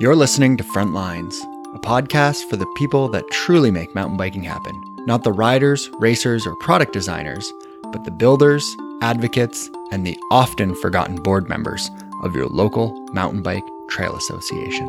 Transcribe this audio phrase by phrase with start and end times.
[0.00, 4.82] You're listening to Frontlines, a podcast for the people that truly make mountain biking happen.
[5.00, 7.52] Not the riders, racers, or product designers,
[7.92, 11.90] but the builders, advocates, and the often forgotten board members
[12.22, 14.88] of your local mountain bike trail association.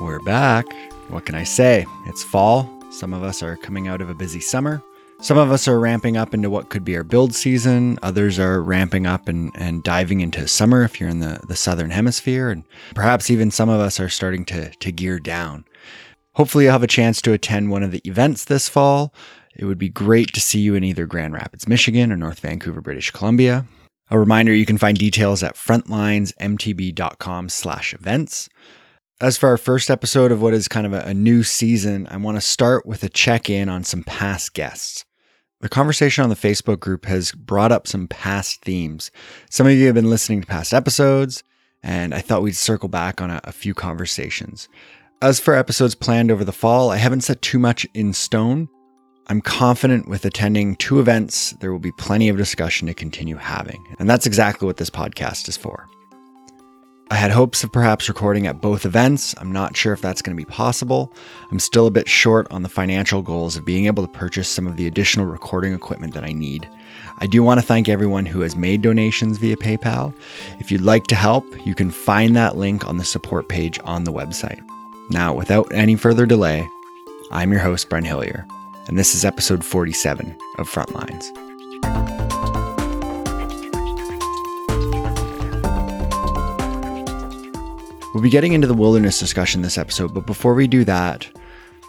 [0.00, 0.66] We're back.
[1.06, 1.86] What can I say?
[2.06, 2.79] It's fall.
[3.00, 4.82] Some of us are coming out of a busy summer.
[5.22, 7.98] Some of us are ramping up into what could be our build season.
[8.02, 11.88] Others are ramping up and, and diving into summer if you're in the, the southern
[11.88, 12.50] hemisphere.
[12.50, 12.62] And
[12.94, 15.64] perhaps even some of us are starting to, to gear down.
[16.34, 19.14] Hopefully, you'll have a chance to attend one of the events this fall.
[19.56, 22.82] It would be great to see you in either Grand Rapids, Michigan or North Vancouver,
[22.82, 23.64] British Columbia.
[24.10, 28.50] A reminder, you can find details at frontlinesmtb.com slash events.
[29.22, 32.38] As for our first episode of what is kind of a, new season, I want
[32.38, 35.04] to start with a check in on some past guests.
[35.60, 39.10] The conversation on the Facebook group has brought up some past themes.
[39.50, 41.44] Some of you have been listening to past episodes,
[41.82, 44.70] and I thought we'd circle back on a, a few conversations.
[45.20, 48.70] As for episodes planned over the fall, I haven't set too much in stone.
[49.26, 53.84] I'm confident with attending two events, there will be plenty of discussion to continue having.
[53.98, 55.86] And that's exactly what this podcast is for.
[57.12, 59.34] I had hopes of perhaps recording at both events.
[59.38, 61.12] I'm not sure if that's going to be possible.
[61.50, 64.68] I'm still a bit short on the financial goals of being able to purchase some
[64.68, 66.68] of the additional recording equipment that I need.
[67.18, 70.14] I do want to thank everyone who has made donations via PayPal.
[70.60, 74.04] If you'd like to help, you can find that link on the support page on
[74.04, 74.64] the website.
[75.10, 76.68] Now, without any further delay,
[77.32, 78.46] I'm your host, Brent Hillier,
[78.86, 81.49] and this is episode 47 of Frontlines.
[88.12, 91.30] We'll be getting into the wilderness discussion this episode, but before we do that,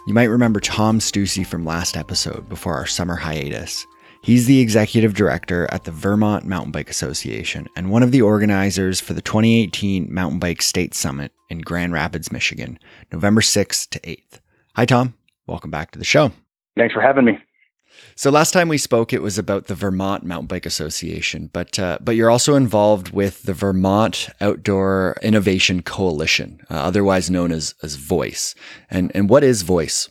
[0.06, 3.84] you might remember Tom Stuessy from last episode before our summer hiatus.
[4.22, 9.00] He's the executive director at the Vermont Mountain Bike Association and one of the organizers
[9.00, 12.78] for the 2018 Mountain Bike State Summit in Grand Rapids, Michigan,
[13.10, 14.38] November 6th to 8th.
[14.76, 15.14] Hi, Tom.
[15.48, 16.30] Welcome back to the show.
[16.76, 17.36] Thanks for having me.
[18.14, 21.98] So last time we spoke, it was about the Vermont Mountain Bike Association, but uh,
[22.00, 27.96] but you're also involved with the Vermont Outdoor Innovation Coalition, uh, otherwise known as as
[27.96, 28.54] Voice.
[28.90, 30.08] And and what is Voice?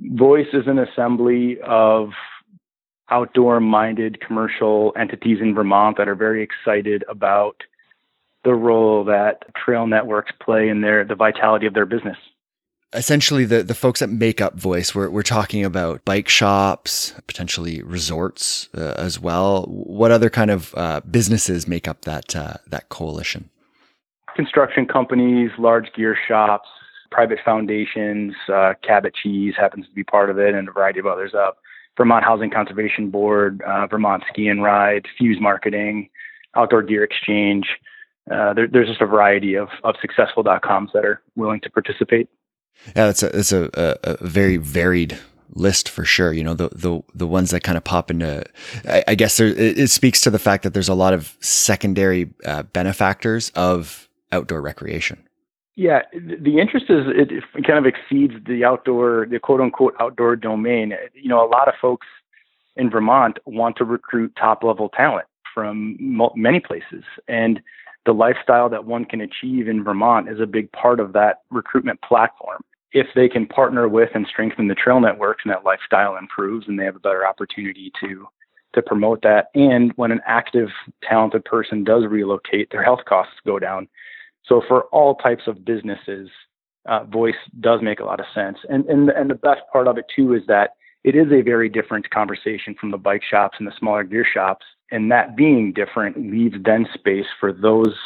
[0.00, 2.10] Voice is an assembly of
[3.10, 7.62] outdoor-minded commercial entities in Vermont that are very excited about
[8.44, 12.16] the role that trail networks play in their the vitality of their business
[12.94, 17.82] essentially the, the folks that make up voice we're, we're talking about bike shops potentially
[17.82, 19.64] resorts uh, as well.
[19.64, 23.50] What other kind of uh, businesses make up that uh, that coalition?
[24.36, 26.68] Construction companies large gear shops
[27.14, 31.06] private foundations uh, cabot cheese happens to be part of it and a variety of
[31.06, 31.58] others up.
[31.96, 36.10] Vermont housing conservation board uh, vermont ski and ride fuse marketing
[36.56, 37.66] outdoor gear exchange.
[38.30, 42.28] Uh, there, there's just a variety of, of successful.coms that are willing to participate
[42.96, 45.18] yeah, it's a it's a, a, a very varied
[45.54, 46.32] list for sure.
[46.32, 48.44] You know, the the the ones that kind of pop into,
[48.86, 51.36] I, I guess there, it, it, speaks to the fact that there's a lot of
[51.40, 55.22] secondary uh, benefactors of outdoor recreation.
[55.76, 60.94] Yeah, the interest is it kind of exceeds the outdoor, the quote unquote outdoor domain.
[61.14, 62.06] You know, a lot of folks
[62.76, 65.96] in Vermont want to recruit top level talent from
[66.34, 67.60] many places, and
[68.06, 72.00] the lifestyle that one can achieve in Vermont is a big part of that recruitment
[72.02, 72.62] platform.
[72.92, 76.78] If they can partner with and strengthen the trail networks and that lifestyle improves and
[76.78, 78.28] they have a better opportunity to
[78.74, 79.50] to promote that.
[79.54, 80.68] And when an active,
[81.08, 83.86] talented person does relocate, their health costs go down.
[84.44, 86.28] So for all types of businesses,
[86.86, 88.58] uh, voice does make a lot of sense.
[88.68, 90.70] And, and and the best part of it too is that
[91.02, 94.66] it is a very different conversation from the bike shops and the smaller gear shops.
[94.94, 97.96] And that being different leaves then space for those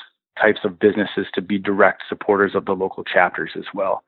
[0.41, 4.03] types of businesses to be direct supporters of the local chapters as well.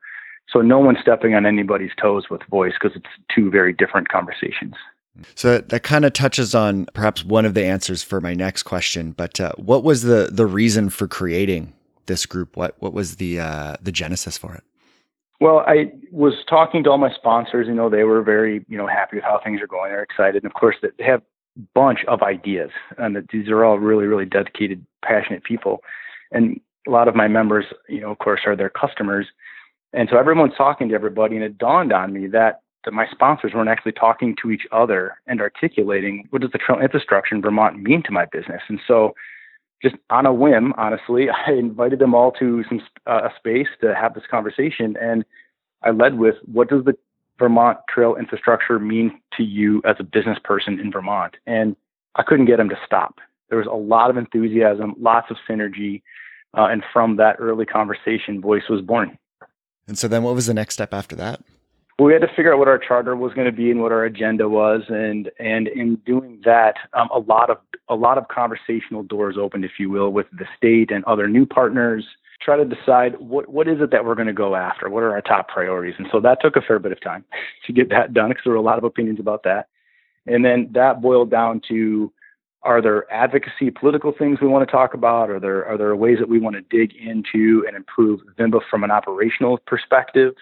[0.49, 4.73] So no one's stepping on anybody's toes with voice because it's two very different conversations.
[5.35, 9.11] So that kind of touches on perhaps one of the answers for my next question.
[9.11, 11.73] But uh, what was the the reason for creating
[12.07, 12.57] this group?
[12.57, 14.63] What what was the uh, the genesis for it?
[15.39, 17.67] Well, I was talking to all my sponsors.
[17.67, 19.91] You know, they were very, you know, happy with how things are going.
[19.91, 21.21] They're excited, and of course, they have
[21.73, 25.79] bunch of ideas, and that these are all really, really dedicated, passionate people.
[26.31, 29.27] And a lot of my members, you know, of course, are their customers,
[29.93, 31.35] and so everyone's talking to everybody.
[31.35, 35.19] And it dawned on me that that my sponsors weren't actually talking to each other
[35.27, 38.61] and articulating what does the trail infrastructure in Vermont mean to my business.
[38.69, 39.13] And so
[39.81, 43.93] just on a whim, honestly, I invited them all to some uh, a space to
[43.95, 45.25] have this conversation, and
[45.83, 46.95] I led with what does the
[47.41, 51.35] Vermont trail infrastructure mean to you as a business person in Vermont?
[51.47, 51.75] And
[52.15, 53.19] I couldn't get him to stop.
[53.49, 56.03] There was a lot of enthusiasm, lots of synergy,
[56.55, 59.17] uh, and from that early conversation, Voice was born.
[59.87, 61.41] And so then, what was the next step after that?
[61.97, 63.91] Well, we had to figure out what our charter was going to be and what
[63.91, 67.57] our agenda was, and and in doing that, um, a lot of
[67.89, 71.45] a lot of conversational doors opened, if you will, with the state and other new
[71.45, 72.05] partners.
[72.41, 74.89] Try to decide what what is it that we're going to go after.
[74.89, 75.95] What are our top priorities?
[75.97, 77.23] And so that took a fair bit of time
[77.67, 79.67] to get that done because there were a lot of opinions about that.
[80.25, 82.11] And then that boiled down to
[82.63, 85.29] are there advocacy political things we want to talk about?
[85.29, 88.83] Are there are there ways that we want to dig into and improve VIMBA from
[88.83, 90.33] an operational perspective?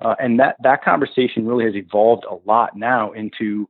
[0.00, 3.68] Uh, and that that conversation really has evolved a lot now into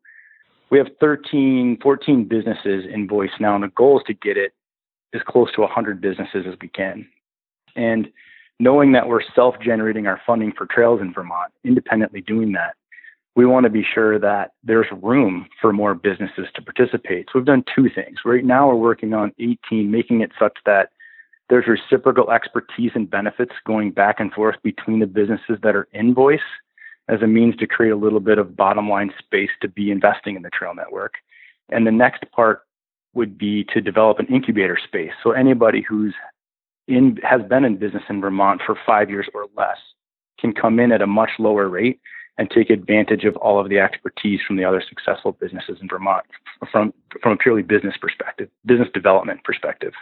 [0.71, 4.55] we have 13, 14 businesses in Voice now, and the goal is to get it
[5.13, 7.09] as close to 100 businesses as we can.
[7.77, 8.11] And
[8.59, 12.75] knowing that we're self-generating our funding for trails in Vermont, independently doing that,
[13.37, 17.27] we want to be sure that there's room for more businesses to participate.
[17.27, 18.19] So we've done two things.
[18.25, 20.91] Right now, we're working on 18, making it such that
[21.49, 26.13] there's reciprocal expertise and benefits going back and forth between the businesses that are in
[26.15, 26.41] Voice
[27.09, 30.37] as a means to create a little bit of bottom line space to be investing
[30.37, 31.15] in the trail network.
[31.69, 32.63] And the next part
[33.15, 35.13] would be to develop an incubator space.
[35.23, 36.15] So anybody who's
[36.89, 39.79] in has been in business in Vermont for five years or less
[40.41, 42.01] can come in at a much lower rate
[42.39, 46.25] and take advantage of all of the expertise from the other successful businesses in Vermont
[46.73, 46.93] from
[47.23, 49.93] from a purely business perspective, business development perspective.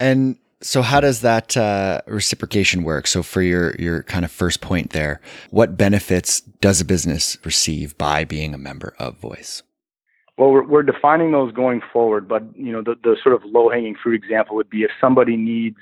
[0.00, 3.06] And so how does that uh, reciprocation work?
[3.06, 7.96] So for your your kind of first point there, what benefits does a business receive
[7.98, 9.62] by being a member of Voice?
[10.36, 13.70] Well, we're, we're defining those going forward, but you know the, the sort of low
[13.70, 15.78] hanging fruit example would be if somebody needs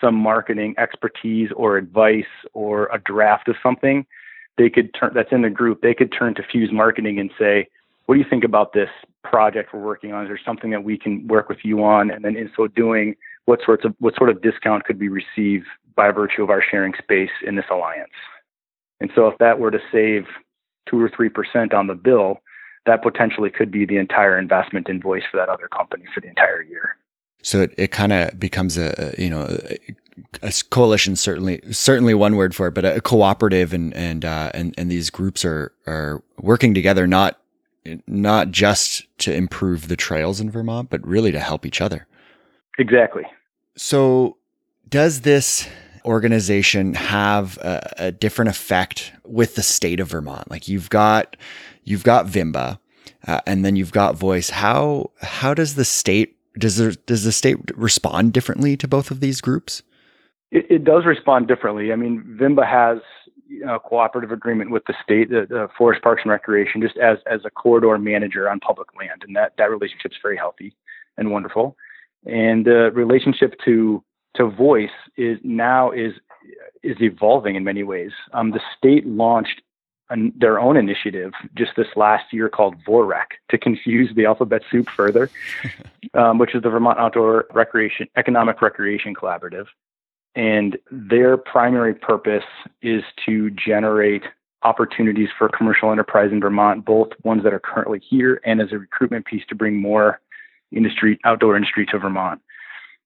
[0.00, 4.04] some marketing expertise or advice or a draft of something,
[4.58, 5.80] they could turn that's in the group.
[5.80, 7.68] They could turn to Fuse Marketing and say,
[8.06, 8.90] "What do you think about this
[9.22, 10.24] project we're working on?
[10.24, 13.16] Is there something that we can work with you on?" And then in so doing,
[13.46, 15.64] what sorts of what sort of discount could we receive
[15.96, 18.12] by virtue of our sharing space in this alliance?
[19.00, 20.26] And so, if that were to save
[20.86, 22.42] two or three percent on the bill,
[22.86, 26.28] that potentially could be the entire investment in Voice for that other company for the
[26.28, 26.96] entire year.
[27.42, 29.58] So it, it kind of becomes a, you know
[30.42, 34.74] a coalition certainly certainly one word for it, but a cooperative and and uh, and
[34.78, 37.38] and these groups are are working together not
[38.06, 42.06] not just to improve the trails in Vermont, but really to help each other.
[42.78, 43.24] Exactly.
[43.76, 44.36] So
[44.88, 45.68] does this
[46.04, 50.50] organization have a, a different effect with the state of Vermont?
[50.50, 51.36] Like you've got
[51.84, 52.78] you've got Vimba,
[53.26, 54.50] uh, and then you've got Voice.
[54.50, 59.20] How how does the state does there, does the state respond differently to both of
[59.20, 59.82] these groups?
[60.50, 61.92] It, it does respond differently.
[61.92, 62.98] I mean, Vimba has
[63.68, 67.40] a cooperative agreement with the state, the, the, Forest Parks and Recreation, just as as
[67.44, 70.74] a corridor manager on public land, and that that relationship's very healthy
[71.16, 71.76] and wonderful.
[72.26, 74.02] And the relationship to
[74.34, 76.14] to voice is now is
[76.82, 78.12] is evolving in many ways.
[78.32, 79.62] Um, the state launched
[80.10, 84.88] an, their own initiative just this last year called VOREC to confuse the alphabet soup
[84.90, 85.30] further,
[86.14, 89.66] um, which is the Vermont Outdoor Recreation Economic Recreation Collaborative.
[90.34, 92.44] And their primary purpose
[92.82, 94.24] is to generate
[94.62, 98.78] opportunities for commercial enterprise in Vermont, both ones that are currently here and as a
[98.78, 100.20] recruitment piece to bring more
[100.72, 102.40] industry, outdoor industry to Vermont.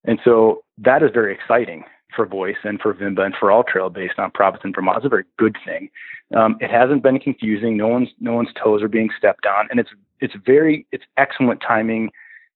[0.09, 1.85] And so that is very exciting
[2.17, 4.97] for Voice and for Vimba and for all trail-based nonprofits in Vermont.
[4.97, 5.91] It's a very good thing.
[6.35, 7.77] Um, it hasn't been confusing.
[7.77, 11.61] No one's no one's toes are being stepped on, and it's it's very it's excellent
[11.61, 12.11] timing,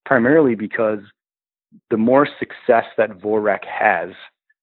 [0.07, 1.01] primarily because
[1.91, 4.11] the more success that VOREC has,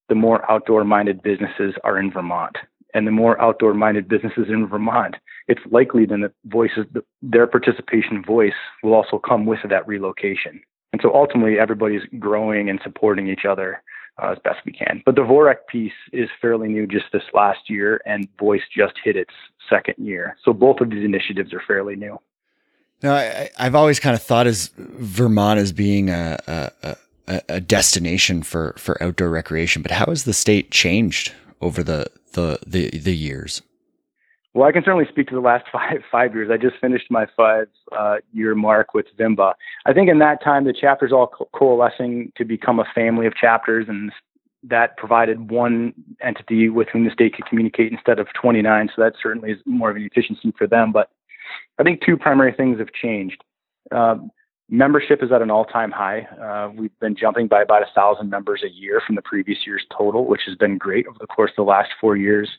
[0.10, 2.58] the more outdoor-minded businesses are in Vermont,
[2.96, 5.15] and the more outdoor-minded businesses in Vermont,
[5.48, 6.88] it's likely then that voices
[7.22, 10.60] their participation voice will also come with that relocation.
[11.00, 13.82] And so ultimately, everybody's growing and supporting each other
[14.22, 15.01] uh, as best we can.
[15.06, 19.15] But the VOREC piece is fairly new just this last year, and Voice just hit
[19.15, 19.32] its
[19.70, 20.36] second year.
[20.44, 22.20] So both of these initiatives are fairly new.
[23.01, 26.98] Now, I, have always kind of thought as Vermont as being a, a,
[27.48, 32.60] a, destination for, for outdoor recreation, but how has the state changed over the, the,
[32.68, 33.62] the, the years?
[34.53, 36.50] Well, I can certainly speak to the last five five years.
[36.51, 39.53] I just finished my five uh, year mark with Vimba.
[39.86, 43.36] I think in that time the chapters all co- coalescing to become a family of
[43.36, 44.12] chapters, and
[44.63, 48.89] that provided one entity with whom the state could communicate instead of 29.
[48.94, 50.91] So that certainly is more of an efficiency for them.
[50.91, 51.10] But
[51.77, 53.41] I think two primary things have changed.
[53.89, 54.18] Uh,
[54.70, 56.27] membership is at an all-time high.
[56.41, 59.86] Uh, we've been jumping by about a thousand members a year from the previous year's
[59.96, 62.50] total, which has been great over the course of the last four years.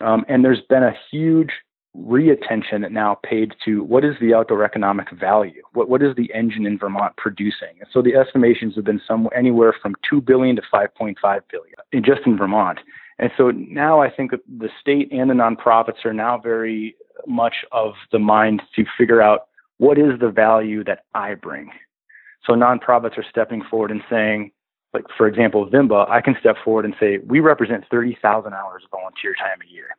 [0.00, 1.50] Um, and there's been a huge
[1.96, 5.62] reattention now paid to what is the outdoor economic value?
[5.74, 7.74] What what is the engine in Vermont producing?
[7.80, 11.42] And so the estimations have been somewhere anywhere from two billion to five point five
[11.50, 12.78] billion in just in Vermont.
[13.18, 16.96] And so now I think the state and the nonprofits are now very
[17.26, 21.70] much of the mind to figure out what is the value that I bring.
[22.44, 24.50] So nonprofits are stepping forward and saying,
[24.92, 28.90] like for example, Vimba, I can step forward and say we represent 30,000 hours of
[28.90, 29.96] volunteer time a year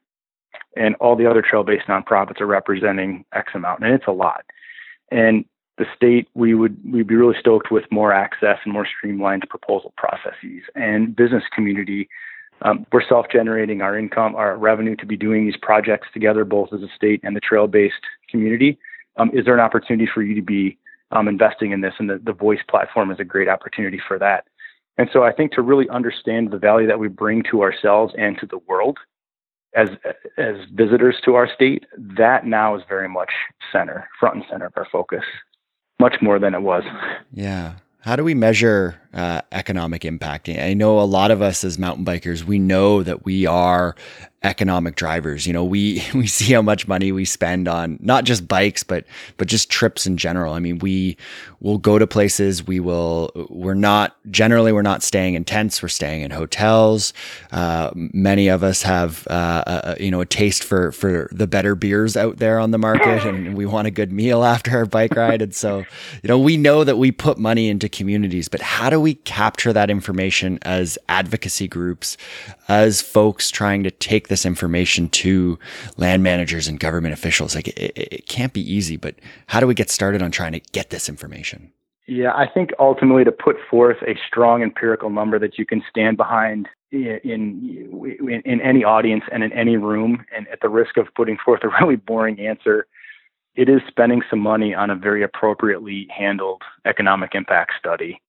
[0.75, 4.43] and all the other trail-based nonprofits are representing X amount, and it's a lot.
[5.11, 5.45] And
[5.77, 9.93] the state, we would we'd be really stoked with more access and more streamlined proposal
[9.97, 10.61] processes.
[10.75, 12.09] And business community,
[12.61, 16.81] um, we're self-generating our income, our revenue to be doing these projects together, both as
[16.81, 17.95] a state and the trail-based
[18.29, 18.77] community.
[19.17, 20.77] Um, is there an opportunity for you to be
[21.11, 21.93] um, investing in this?
[21.99, 24.45] And the, the voice platform is a great opportunity for that.
[24.97, 28.37] And so I think to really understand the value that we bring to ourselves and
[28.39, 28.97] to the world
[29.75, 29.89] as
[30.37, 33.31] as visitors to our state, that now is very much
[33.71, 35.23] center, front and center of our focus,
[35.99, 36.83] much more than it was.
[37.31, 37.75] Yeah.
[38.01, 40.49] How do we measure uh, economic impact?
[40.49, 43.95] I know a lot of us as mountain bikers, we know that we are
[44.43, 45.47] economic drivers.
[45.47, 49.05] You know, we we see how much money we spend on not just bikes, but
[49.37, 50.53] but just trips in general.
[50.53, 51.17] I mean, we
[51.59, 52.65] will go to places.
[52.65, 53.31] We will.
[53.49, 55.81] We're not generally we're not staying in tents.
[55.81, 57.13] We're staying in hotels.
[57.51, 61.75] Uh, many of us have uh, a, you know a taste for for the better
[61.75, 65.15] beers out there on the market, and we want a good meal after our bike
[65.15, 65.41] ride.
[65.41, 65.79] And so,
[66.21, 69.73] you know, we know that we put money into communities, but how do we capture
[69.73, 72.17] that information as advocacy groups,
[72.67, 75.59] as folks trying to take this information to
[75.95, 77.53] land managers and government officials?
[77.53, 79.13] Like it, it can't be easy, but
[79.45, 81.71] how do we get started on trying to get this information?
[82.07, 86.17] Yeah, I think ultimately to put forth a strong empirical number that you can stand
[86.17, 91.07] behind in, in in, any audience and in any room, and at the risk of
[91.15, 92.87] putting forth a really boring answer,
[93.55, 98.19] it is spending some money on a very appropriately handled economic impact study,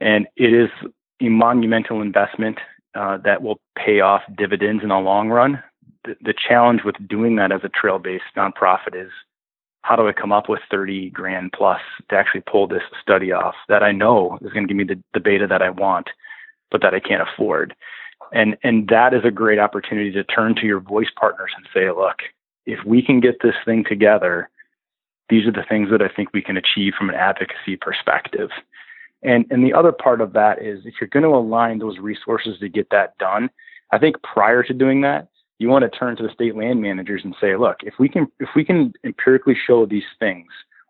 [0.00, 0.68] and it is
[1.22, 2.58] a monumental investment
[2.96, 5.62] uh, that will pay off dividends in the long run.
[6.04, 9.10] The, the challenge with doing that as a trail based nonprofit is
[9.82, 13.54] how do I come up with 30 grand plus to actually pull this study off
[13.68, 16.08] that I know is going to give me the, the beta that I want,
[16.70, 17.74] but that I can't afford.
[18.32, 21.90] And, and that is a great opportunity to turn to your voice partners and say,
[21.90, 22.16] look,
[22.66, 24.50] if we can get this thing together,
[25.28, 28.50] these are the things that I think we can achieve from an advocacy perspective.
[29.22, 32.58] And and the other part of that is if you're going to align those resources
[32.60, 33.50] to get that done,
[33.92, 37.22] I think prior to doing that, you want to turn to the state land managers
[37.24, 40.46] and say, look, if we can if we can empirically show these things,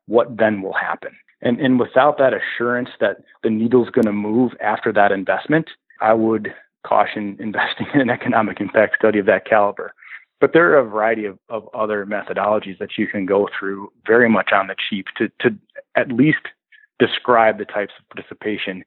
[0.07, 1.13] what then will happen?
[1.43, 6.15] And and without that assurance that the needle's going to move after that investment, I
[6.15, 6.53] would
[6.87, 9.95] caution investing in an economic impact study of that caliber.
[10.39, 14.29] But there are a variety of, of other methodologies that you can go through very
[14.29, 15.57] much on the cheap to, to
[15.95, 16.49] at least
[16.99, 18.85] describe the types of participation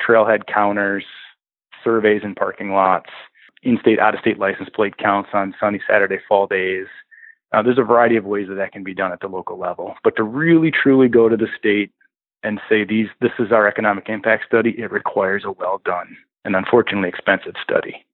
[0.00, 1.04] trailhead counters,
[1.82, 3.10] surveys in parking lots,
[3.62, 6.86] in state, out of state license plate counts on sunny Saturday fall days.
[7.52, 9.94] Uh, there's a variety of ways that that can be done at the local level.
[10.04, 11.90] But to really truly go to the state
[12.42, 16.54] and say these this is our economic impact study, it requires a well done and
[16.54, 18.04] unfortunately expensive study.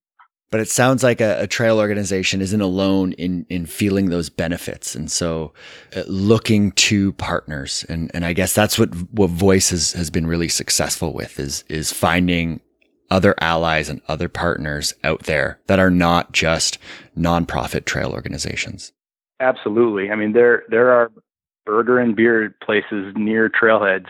[0.55, 4.95] But it sounds like a, a, trail organization isn't alone in in feeling those benefits,
[4.95, 5.53] and so
[5.97, 10.29] uh, looking to partners, and and I guess that's what what Voice has, has been
[10.29, 12.61] really successful with is is finding
[13.11, 16.79] other allies and other partners out there that are not just
[17.19, 18.93] nonprofit trail organizations.
[19.41, 21.11] Absolutely, I mean there there are
[21.67, 24.07] burger and beer places near trailheads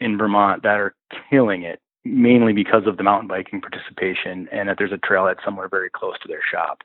[0.00, 0.96] in Vermont that are
[1.30, 5.68] killing it mainly because of the mountain biking participation and that there's a trailhead somewhere
[5.68, 6.82] very close to their shop.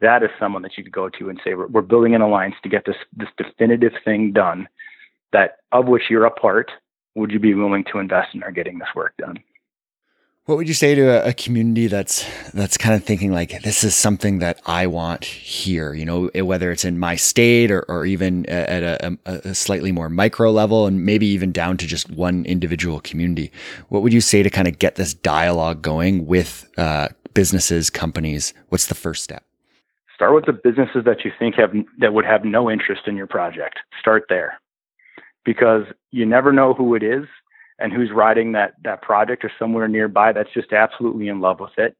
[0.00, 2.56] That is someone that you could go to and say, we're, we're building an alliance
[2.62, 4.68] to get this, this definitive thing done
[5.32, 6.70] that of which you're a part.
[7.14, 9.38] Would you be willing to invest in our getting this work done?
[10.46, 13.82] What would you say to a, a, community that's that's kind of thinking like this
[13.82, 15.92] is something that I want here?
[15.92, 20.08] You know, whether it's in my state or, or even at a, a, slightly more
[20.08, 23.50] micro level, and maybe even down to just one individual community.
[23.88, 28.54] What would you say to kind of get this dialogue going with uh, businesses, companies?
[28.68, 29.42] What's the first step?
[30.14, 33.26] Start with the businesses that you think have that would have no interest in your
[33.26, 33.80] project.
[33.98, 34.60] Start there,
[35.44, 37.26] because you never know who it is
[37.78, 41.76] and who's riding that that project or somewhere nearby that's just absolutely in love with
[41.78, 41.96] it.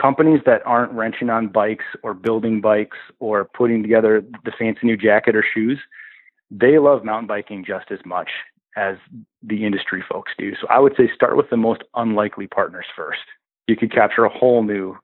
[0.00, 4.96] Companies that aren't wrenching on bikes or building bikes or putting together the fancy new
[4.96, 5.78] jacket or shoes,
[6.50, 8.28] they love mountain biking just as much
[8.76, 8.96] as
[9.42, 10.54] the industry folks do.
[10.60, 13.20] So I would say start with the most unlikely partners first.
[13.66, 14.96] You could capture a whole new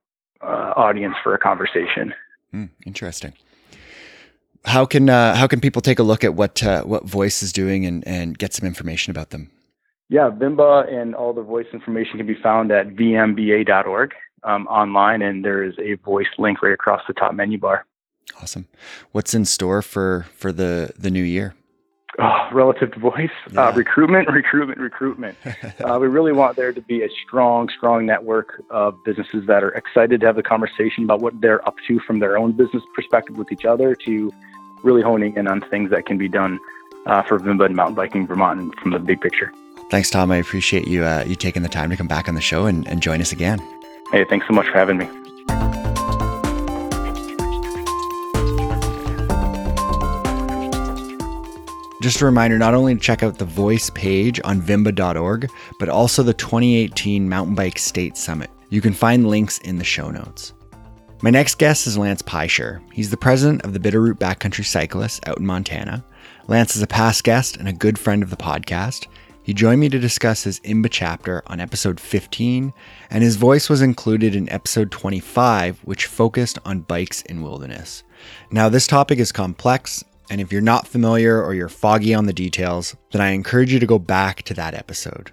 [0.43, 2.13] uh, audience for a conversation.
[2.55, 3.33] Mm, interesting.
[4.65, 7.53] How can uh, how can people take a look at what uh, what Voice is
[7.53, 9.51] doing and, and get some information about them?
[10.15, 15.45] Yeah, Vimba and all the voice information can be found at vmba.org um, online, and
[15.45, 17.85] there is a voice link right across the top menu bar.
[18.41, 18.69] Awesome.
[19.11, 21.57] What's in store for for the the new year?
[22.21, 23.67] Oh, relative to voice, uh, yeah.
[23.67, 25.37] uh, recruitment, recruitment, recruitment.
[25.81, 29.71] uh, we really want there to be a strong, strong network of businesses that are
[29.71, 33.37] excited to have the conversation about what they're up to from their own business perspective
[33.37, 34.33] with each other to
[34.85, 36.61] really honing in on things that can be done
[37.07, 39.53] uh, for Vimba and mountain biking Vermont and from the big picture.
[39.91, 40.31] Thanks, Tom.
[40.31, 42.87] I appreciate you uh, you taking the time to come back on the show and,
[42.89, 43.59] and join us again.
[44.11, 45.09] Hey, thanks so much for having me.
[52.05, 55.49] Just a reminder not only to check out the voice page on vimba.org,
[55.79, 58.51] but also the 2018 Mountain Bike State Summit.
[58.69, 60.53] You can find links in the show notes.
[61.23, 62.83] My next guest is Lance Peischer.
[62.93, 66.05] He's the president of the Bitterroot Backcountry Cyclists out in Montana.
[66.47, 69.07] Lance is a past guest and a good friend of the podcast.
[69.45, 72.73] He joined me to discuss his IMBA chapter on episode 15,
[73.11, 78.05] and his voice was included in episode 25, which focused on bikes in wilderness.
[78.51, 82.33] Now, this topic is complex, and if you're not familiar or you're foggy on the
[82.33, 85.31] details, then I encourage you to go back to that episode.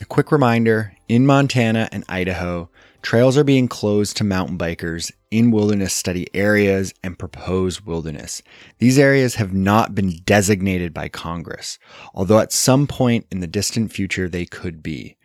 [0.00, 2.70] A quick reminder in Montana and Idaho,
[3.02, 8.42] trails are being closed to mountain bikers in wilderness study areas and proposed wilderness.
[8.78, 11.78] These areas have not been designated by Congress,
[12.14, 15.16] although at some point in the distant future they could be.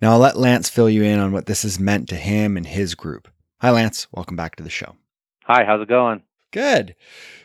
[0.00, 2.66] Now I'll let Lance fill you in on what this has meant to him and
[2.66, 3.28] his group.
[3.60, 4.06] Hi, Lance.
[4.12, 4.96] Welcome back to the show.
[5.44, 6.22] Hi, how's it going?
[6.54, 6.94] Good.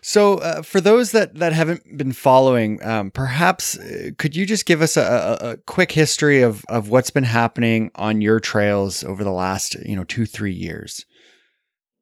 [0.02, 4.68] So, uh, for those that, that haven't been following, um, perhaps uh, could you just
[4.68, 5.02] give us a,
[5.42, 9.74] a, a, quick history of, of what's been happening on your trails over the last,
[9.84, 11.08] you know, two, three years?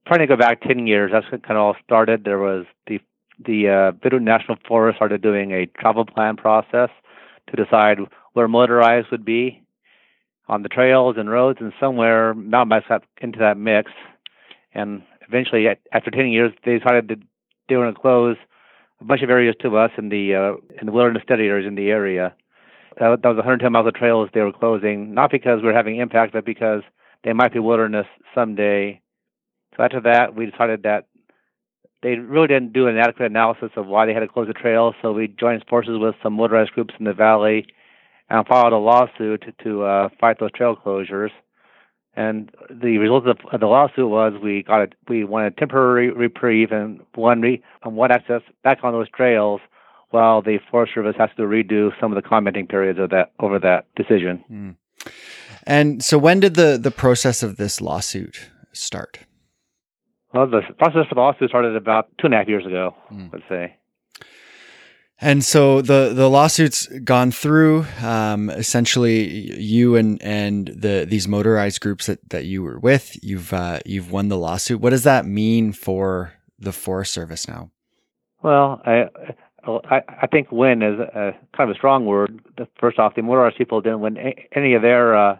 [0.07, 2.23] trying to go back 10 years, that's when kind of all started.
[2.23, 2.99] There was the
[3.45, 6.89] the uh, Bitterroot National Forest started doing a travel plan process
[7.49, 7.99] to decide
[8.33, 9.63] where motorized would be
[10.47, 13.91] on the trails and roads, and somewhere mountain bikes got into that mix.
[14.73, 17.19] And eventually, after 10 years, they decided that
[17.67, 18.37] they were going to close
[19.01, 21.75] a bunch of areas to us in the uh, in the wilderness study areas in
[21.75, 22.33] the area.
[22.99, 26.33] That, was 110 miles of trails they were closing, not because we were having impact,
[26.33, 26.81] but because
[27.23, 29.01] they might be wilderness someday
[29.77, 31.05] so after that, we decided that
[32.01, 34.93] they really didn't do an adequate analysis of why they had to close the trail.
[35.01, 37.65] So we joined forces with some motorized groups in the valley
[38.29, 41.29] and filed a lawsuit to, to uh, fight those trail closures.
[42.17, 46.71] And the result of, the lawsuit was we got a, we won a temporary reprieve
[46.71, 49.61] and one re, and one access back on those trails,
[50.09, 53.59] while the Forest Service has to redo some of the commenting periods of that over
[53.59, 54.43] that decision.
[54.51, 54.75] Mm.
[55.67, 59.19] And so, when did the the process of this lawsuit start?
[60.33, 63.31] Well, the process for the lawsuit started about two and a half years ago, mm.
[63.31, 63.75] let's say.
[65.19, 67.85] And so the the lawsuit's gone through.
[68.03, 73.51] Um, essentially, you and and the these motorized groups that, that you were with, you've
[73.51, 74.79] uh, you've won the lawsuit.
[74.79, 77.71] What does that mean for the Forest Service now?
[78.43, 79.05] Well, I
[79.65, 82.39] I, I think win is a, kind of a strong word.
[82.79, 84.17] First off, the motorized people didn't win
[84.55, 85.37] any of their uh,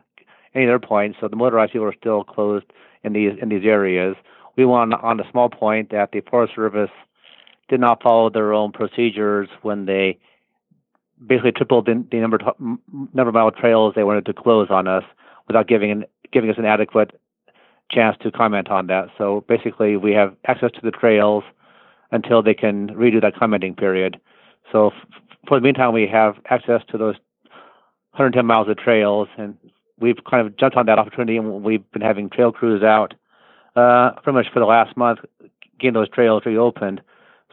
[0.55, 2.65] any of their points, so the motorized people are still closed
[3.03, 4.15] in these in these areas
[4.57, 6.89] we won on a small point that the Forest Service
[7.69, 10.17] did not follow their own procedures when they
[11.25, 15.03] basically tripled the, the number number of mile trails they wanted to close on us
[15.47, 17.11] without giving giving us an adequate
[17.91, 19.07] chance to comment on that.
[19.17, 21.43] So basically, we have access to the trails
[22.11, 24.19] until they can redo that commenting period.
[24.71, 24.93] So f-
[25.47, 27.15] for the meantime, we have access to those
[28.11, 29.57] 110 miles of trails, and
[29.99, 33.13] we've kind of jumped on that opportunity, and we've been having trail crews out
[33.75, 35.19] uh, pretty much for the last month,
[35.79, 37.01] getting those trails reopened.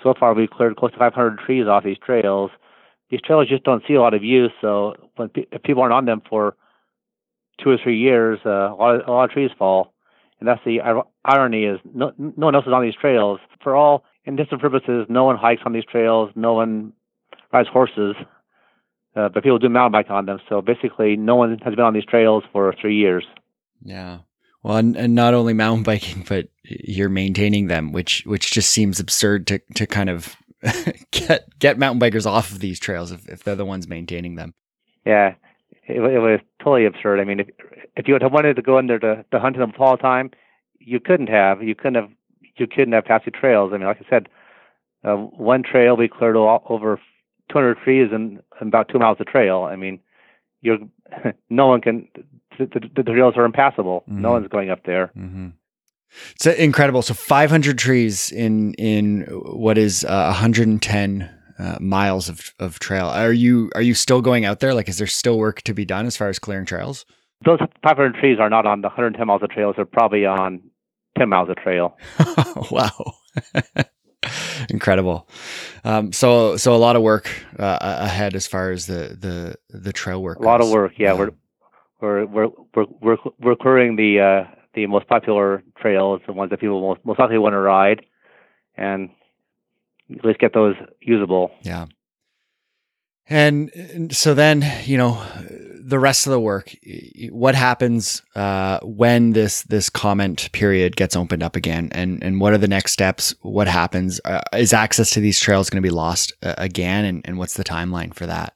[0.02, 2.50] So far, we've cleared close to 500 trees off these trails.
[3.10, 4.52] These trails just don't see a lot of use.
[4.60, 6.56] So when pe- if people aren't on them for
[7.62, 9.92] two or three years, uh, a lot of, a lot of trees fall.
[10.40, 10.80] And that's the
[11.24, 13.38] irony is no, no one else is on these trails.
[13.62, 16.30] For all intents purposes, no one hikes on these trails.
[16.34, 16.92] No one
[17.52, 18.16] rides horses.
[19.16, 20.40] Uh, but people do mountain bike on them.
[20.48, 23.24] So basically, no one has been on these trails for three years.
[23.84, 24.18] Yeah.
[24.64, 29.46] Well, and, not only mountain biking, but you're maintaining them, which which just seems absurd
[29.48, 30.34] to to kind of
[31.12, 34.54] get get mountain bikers off of these trails if, if they're the ones maintaining them.
[35.04, 35.34] Yeah,
[35.86, 37.20] it, it was totally absurd.
[37.20, 37.48] I mean, if
[37.96, 40.30] if you had wanted to go in there to, to hunt in the fall time,
[40.80, 41.62] you couldn't have.
[41.62, 42.10] You couldn't have.
[42.56, 43.72] You couldn't have passed the trails.
[43.74, 44.28] I mean, like I said,
[45.04, 47.00] uh, one trail we cleared all, over
[47.50, 49.64] 200 trees and about two miles of trail.
[49.64, 49.98] I mean,
[50.62, 50.78] you're
[51.50, 52.08] no one can
[52.58, 54.04] the, the, the trails are impassable.
[54.08, 54.22] Mm-hmm.
[54.22, 55.12] No one's going up there.
[55.16, 55.48] Mm-hmm.
[56.36, 57.02] It's incredible.
[57.02, 63.06] So 500 trees in in what is uh, 110 uh, miles of, of trail.
[63.06, 64.74] Are you are you still going out there?
[64.74, 67.04] Like, is there still work to be done as far as clearing trails?
[67.44, 69.74] Those 500 trees are not on the 110 miles of trails.
[69.76, 70.62] They're probably on
[71.18, 71.98] 10 miles of trail.
[72.70, 73.14] wow.
[74.70, 75.28] Incredible.
[75.84, 79.92] Um, so, so a lot of work uh, ahead as far as the the the
[79.92, 80.38] trail work.
[80.38, 80.92] A lot of work.
[80.96, 81.32] Yeah, we're
[82.04, 86.80] we're we're we're we're, clearing the uh, the most popular trails, the ones that people
[86.80, 88.04] most most likely want to ride,
[88.76, 89.10] and
[90.10, 91.50] at least get those usable.
[91.62, 91.86] Yeah.
[93.26, 95.24] And, and so then, you know,
[95.80, 96.74] the rest of the work,
[97.30, 102.52] what happens uh, when this this comment period gets opened up again, and and what
[102.52, 103.34] are the next steps?
[103.40, 104.20] What happens?
[104.24, 107.54] Uh, is access to these trails going to be lost uh, again, and, and what's
[107.54, 108.53] the timeline for that?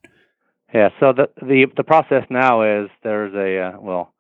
[0.75, 4.13] Yeah, so the the the process now is there's a uh, well,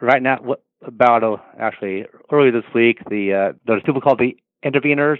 [0.00, 0.38] right now
[0.84, 5.18] about uh, actually early this week the uh, there's people called the interveners.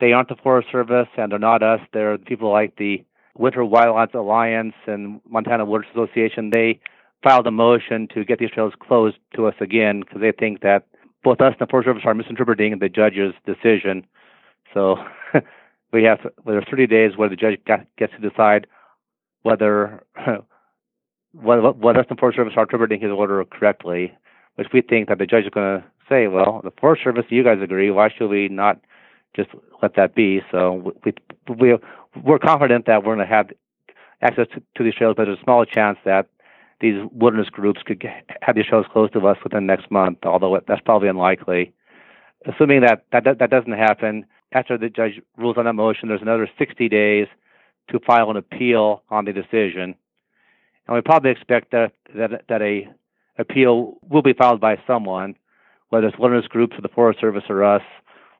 [0.00, 1.80] They aren't the Forest Service and they're not us.
[1.92, 3.04] They're people like the
[3.40, 6.80] Winter Wildlands Alliance and Montana Woods Association, they
[7.22, 10.86] filed a motion to get these trails closed to us again because they think that
[11.22, 14.06] both us and the Forest Service are misinterpreting the judge's decision.
[14.72, 14.96] So
[15.92, 18.66] we have there's 30 days where the judge gets to decide
[19.42, 20.42] whether and
[21.34, 24.12] the Forest Service are interpreting his order correctly,
[24.56, 27.44] which we think that the judge is going to say, well, the Forest Service, you
[27.44, 27.90] guys agree.
[27.90, 28.80] Why should we not
[29.34, 29.50] just
[29.82, 30.40] let that be?
[30.50, 31.14] So we
[31.58, 31.76] we
[32.24, 33.50] we're confident that we're going to have
[34.22, 36.26] access to, to these trails, but there's a small chance that
[36.80, 40.58] these wilderness groups could get, have these trails closed to us within next month, although
[40.66, 41.72] that's probably unlikely.
[42.46, 46.48] Assuming that that, that doesn't happen, after the judge rules on that motion, there's another
[46.58, 47.28] 60 days
[47.90, 49.94] to file an appeal on the decision.
[50.86, 52.88] And we probably expect that, that, that a
[53.38, 55.36] appeal will be filed by someone,
[55.88, 57.82] whether it's wilderness groups or the Forest Service or us.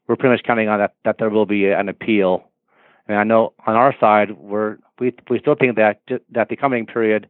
[0.06, 2.50] We're pretty much counting on that, that there will be an appeal
[3.10, 6.86] and I know on our side, we're we we still think that that the coming
[6.86, 7.28] period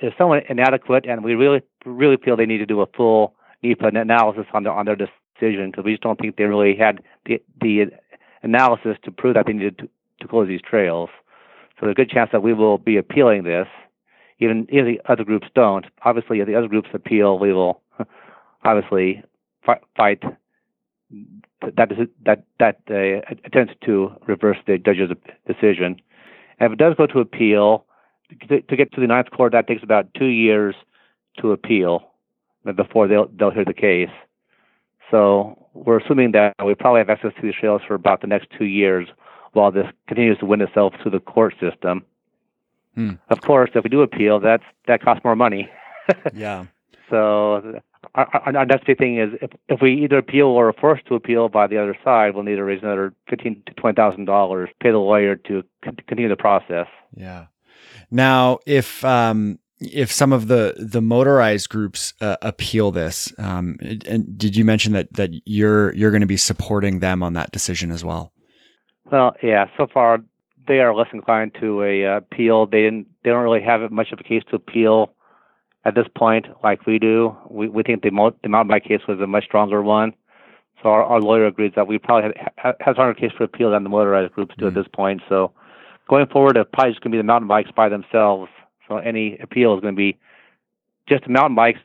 [0.00, 3.88] is somewhat inadequate, and we really really feel they need to do a full NEPA
[3.88, 7.42] analysis on their on their decision because we just don't think they really had the
[7.60, 7.90] the
[8.42, 9.88] analysis to prove that they needed to,
[10.20, 11.10] to close these trails.
[11.76, 13.66] So there's a good chance that we will be appealing this,
[14.38, 15.86] even if the other groups don't.
[16.02, 17.82] Obviously, if the other groups appeal, we will
[18.64, 19.22] obviously
[19.64, 20.22] fight
[21.76, 21.90] that
[22.24, 25.10] that that uh, to reverse the judge's
[25.46, 26.00] decision.
[26.58, 27.84] And if it does go to appeal,
[28.48, 30.74] to, to get to the Ninth Court, that takes about two years
[31.40, 32.10] to appeal
[32.76, 34.10] before they'll they'll hear the case.
[35.10, 38.48] So we're assuming that we probably have access to these trails for about the next
[38.56, 39.08] two years
[39.54, 42.04] while this continues to win itself through the court system.
[42.94, 43.12] Hmm.
[43.28, 45.68] Of course, if we do appeal, that's that costs more money.
[46.34, 46.66] yeah.
[47.10, 47.80] So
[48.14, 51.06] our, our, our next big thing is if, if we either appeal or are forced
[51.06, 54.26] to appeal by the other side, we'll need to raise another fifteen to twenty thousand
[54.26, 56.86] dollars, pay the lawyer to continue the process.
[57.16, 57.46] Yeah.
[58.10, 64.38] Now, if um, if some of the the motorized groups uh, appeal this, um, and
[64.38, 67.90] did you mention that that you're you're going to be supporting them on that decision
[67.90, 68.32] as well?
[69.14, 69.66] Well, yeah.
[69.76, 70.24] So far,
[70.66, 72.66] they are less inclined to a uh, appeal.
[72.66, 73.06] They didn't.
[73.22, 75.14] They don't really have much of a case to appeal
[75.84, 77.36] at this point, like we do.
[77.48, 80.14] We, we think the, mo- the mountain bike case was a much stronger one.
[80.82, 83.70] So our, our lawyer agrees that we probably have, have a stronger case for appeal
[83.70, 84.76] than the motorized groups do mm-hmm.
[84.76, 85.22] at this point.
[85.28, 85.52] So
[86.08, 88.50] going forward, it probably just going to be the mountain bikes by themselves.
[88.88, 90.18] So any appeal is going to be
[91.08, 91.78] just the mountain bikes.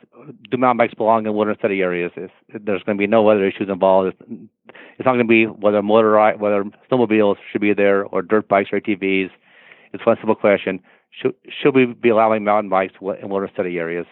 [0.49, 2.11] Do mountain bikes belong in wilderness study areas?
[2.15, 4.15] It's, there's going to be no other issues involved.
[4.19, 4.41] It's,
[4.97, 8.69] it's not going to be whether motorized, whether snowmobiles should be there or dirt bikes
[8.71, 9.29] or ATVs.
[9.93, 10.79] It's one simple question:
[11.11, 14.05] should should we be allowing mountain bikes in wilderness study areas?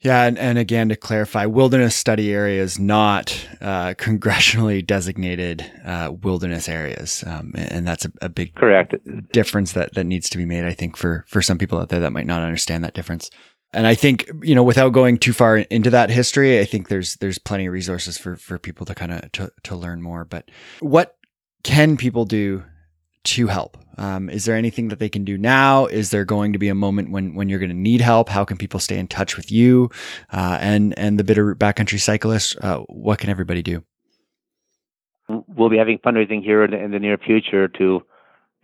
[0.00, 6.68] Yeah, and, and again to clarify, wilderness study areas not uh, congressionally designated uh, wilderness
[6.68, 8.94] areas, um, and that's a, a, big correct
[9.32, 10.64] difference that that needs to be made.
[10.64, 13.30] I think for for some people out there that might not understand that difference.
[13.72, 17.16] And I think you know, without going too far into that history, I think there's
[17.16, 20.24] there's plenty of resources for for people to kind of to to learn more.
[20.24, 20.50] But
[20.80, 21.16] what
[21.64, 22.64] can people do
[23.24, 23.76] to help?
[23.98, 25.86] Um, is there anything that they can do now?
[25.86, 28.28] Is there going to be a moment when when you're going to need help?
[28.28, 29.90] How can people stay in touch with you
[30.32, 32.56] uh, and and the Bitterroot Backcountry Cyclists?
[32.62, 33.84] Uh, what can everybody do?
[35.28, 38.00] We'll be having fundraising here in, in the near future to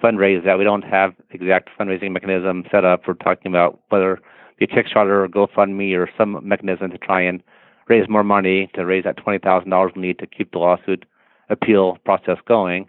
[0.03, 0.57] fundraise that.
[0.57, 3.03] We don't have exact fundraising mechanism set up.
[3.07, 4.19] We're talking about whether
[4.59, 7.43] be Kickstarter or GoFundMe or some mechanism to try and
[7.89, 11.05] raise more money to raise that twenty thousand dollars we need to keep the lawsuit
[11.51, 12.89] appeal process going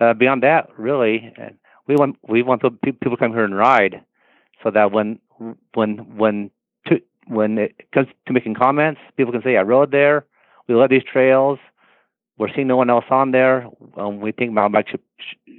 [0.00, 1.32] uh, beyond that, really,
[1.86, 4.02] we want we want the people to come here and ride,
[4.62, 5.18] so that when
[5.74, 6.50] when when
[6.86, 10.24] to, when it comes to making comments, people can say I rode there.
[10.68, 11.58] we love these trails.
[12.38, 13.68] We're seeing no one else on there.
[13.98, 15.02] Um, we think mountain bike should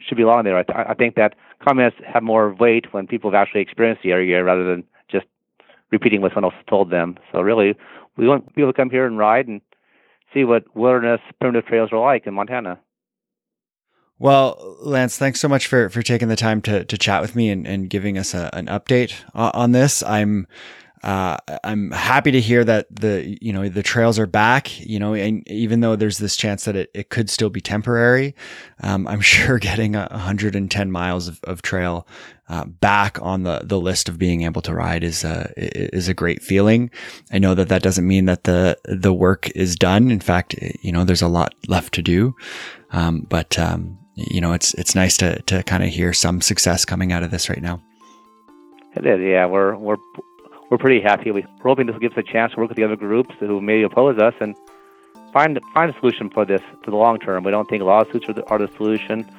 [0.07, 0.57] should be along there.
[0.57, 4.43] I, I think that comments have more weight when people have actually experienced the area
[4.43, 4.83] rather than
[5.91, 7.17] repeating what someone else told them.
[7.31, 7.75] So really,
[8.17, 9.61] we want people to come here and ride and
[10.33, 12.79] see what wilderness primitive trails are like in Montana.
[14.17, 17.49] Well, Lance, thanks so much for, for taking the time to, to chat with me
[17.49, 20.03] and, and giving us a, an update on this.
[20.03, 20.47] I'm
[21.03, 24.79] uh, I'm happy to hear that the you know the trails are back.
[24.79, 28.35] You know, and even though there's this chance that it, it could still be temporary,
[28.83, 32.07] um, I'm sure getting 110 miles of, of trail
[32.49, 36.13] uh, back on the the list of being able to ride is a is a
[36.13, 36.91] great feeling.
[37.31, 40.11] I know that that doesn't mean that the the work is done.
[40.11, 42.35] In fact, you know, there's a lot left to do.
[42.91, 46.85] Um, but um, you know, it's it's nice to to kind of hear some success
[46.85, 47.81] coming out of this right now.
[48.95, 49.45] It is, yeah.
[49.45, 49.97] We're we're
[50.71, 51.29] we're pretty happy.
[51.31, 53.59] We're hoping this will give us a chance to work with the other groups who
[53.59, 54.55] may oppose us and
[55.33, 57.43] find find a solution for this for the long term.
[57.43, 59.29] We don't think lawsuits are the, are the solution.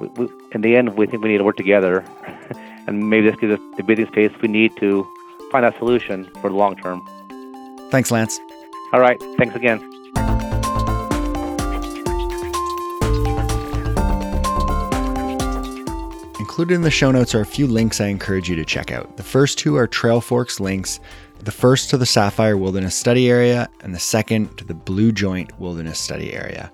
[0.00, 2.02] We, we, in the end, we think we need to work together,
[2.86, 5.06] and maybe this gives us the breathing space we need to
[5.52, 7.06] find that solution for the long term.
[7.90, 8.40] Thanks, Lance.
[8.94, 9.20] All right.
[9.36, 9.97] Thanks again.
[16.58, 19.16] Included in the show notes are a few links I encourage you to check out.
[19.16, 20.98] The first two are Trailforks links,
[21.38, 25.56] the first to the Sapphire Wilderness Study Area, and the second to the Blue Joint
[25.60, 26.72] Wilderness Study Area.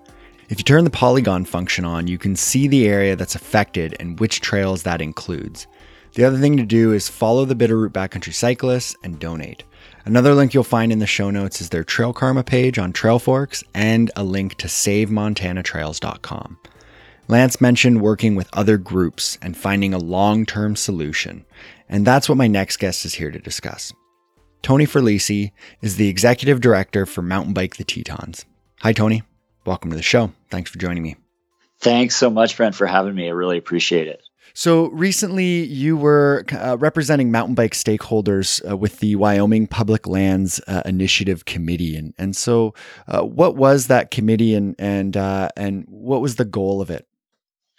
[0.49, 4.19] If you turn the polygon function on, you can see the area that's affected and
[4.19, 5.67] which trails that includes.
[6.15, 9.65] The other thing to do is follow the Bitterroot Backcountry Cyclists and donate.
[10.07, 13.63] Another link you'll find in the show notes is their Trail Karma page on Trailforks
[13.75, 16.59] and a link to SaveMontanaTrails.com.
[17.27, 21.47] Lance mentioned working with other groups and finding a long term solution,
[21.89, 23.93] and that's what my next guest is here to discuss.
[24.63, 28.45] Tony Ferlisi is the executive director for Mountain Bike the Tetons.
[28.81, 29.23] Hi, Tony.
[29.65, 30.33] Welcome to the show.
[30.51, 31.17] Thanks for joining me.
[31.81, 33.27] Thanks so much, Brent, for having me.
[33.27, 34.23] I really appreciate it.
[34.53, 40.61] So recently, you were uh, representing mountain bike stakeholders uh, with the Wyoming Public Lands
[40.69, 42.75] uh, Initiative Committee, and and so,
[43.09, 47.07] uh, what was that committee, and and uh, and what was the goal of it?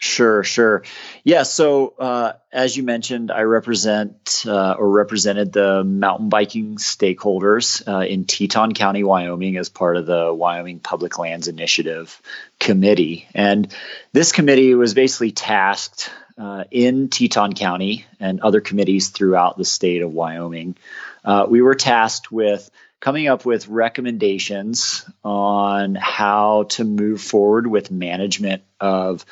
[0.05, 0.83] Sure, sure.
[1.23, 7.85] Yeah, so uh, as you mentioned, I represent uh, or represented the mountain biking stakeholders
[7.87, 12.21] uh, in Teton County, Wyoming, as part of the Wyoming Public Lands Initiative
[12.59, 13.27] Committee.
[13.33, 13.75] And
[14.13, 20.03] this committee was basically tasked uh, in Teton County and other committees throughout the state
[20.03, 20.77] of Wyoming.
[21.23, 27.91] Uh, we were tasked with coming up with recommendations on how to move forward with
[27.91, 29.25] management of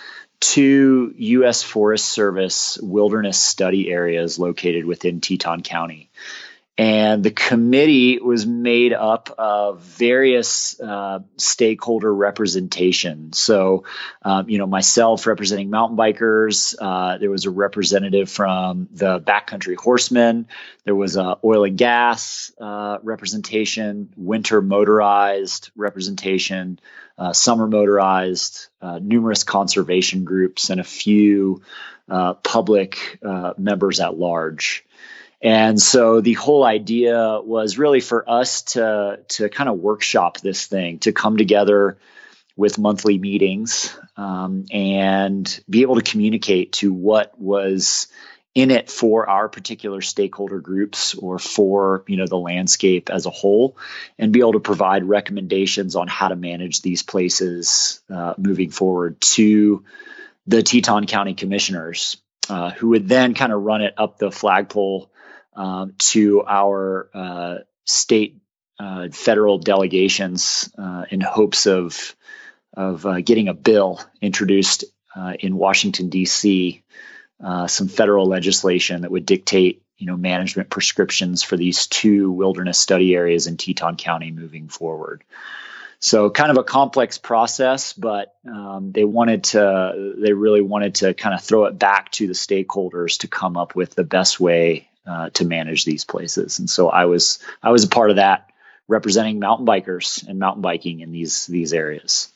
[0.43, 1.63] two U.S.
[1.63, 6.10] Forest Service wilderness study areas located within Teton County.
[6.77, 13.32] And the committee was made up of various uh, stakeholder representation.
[13.32, 13.86] So,
[14.23, 16.75] um, you know, myself representing mountain bikers.
[16.77, 20.47] Uh, there was a representative from the backcountry horsemen.
[20.84, 26.79] There was a oil and gas uh, representation, winter motorized representation,
[27.17, 31.62] uh, summer motorized, uh, numerous conservation groups, and a few
[32.10, 33.19] uh, public
[33.58, 34.86] members at large.
[35.41, 40.65] And so the whole idea was really for us to to kind of workshop this
[40.65, 41.97] thing, to come together
[42.56, 48.08] with monthly meetings um, and be able to communicate to what was
[48.55, 53.31] in it for our particular stakeholder groups or for you know the landscape as a
[53.31, 53.77] whole
[54.19, 59.19] and be able to provide recommendations on how to manage these places uh, moving forward
[59.21, 59.83] to
[60.45, 62.17] the teton county commissioners
[62.49, 65.09] uh, who would then kind of run it up the flagpole
[65.55, 68.39] um, to our uh, state
[68.79, 72.15] uh, federal delegations uh, in hopes of
[72.75, 74.83] of uh, getting a bill introduced
[75.39, 76.83] in Washington D.C.
[77.67, 83.15] some federal legislation that would dictate you know management prescriptions for these two wilderness study
[83.15, 85.23] areas in Teton County moving forward.
[86.03, 91.13] So kind of a complex process, but um, they wanted to, they really wanted to
[91.13, 94.89] kind of throw it back to the stakeholders to come up with the best way
[95.07, 96.59] uh, to manage these places.
[96.59, 98.49] And so I was I was a part of that,
[98.89, 102.32] representing mountain bikers and mountain biking in these these areas.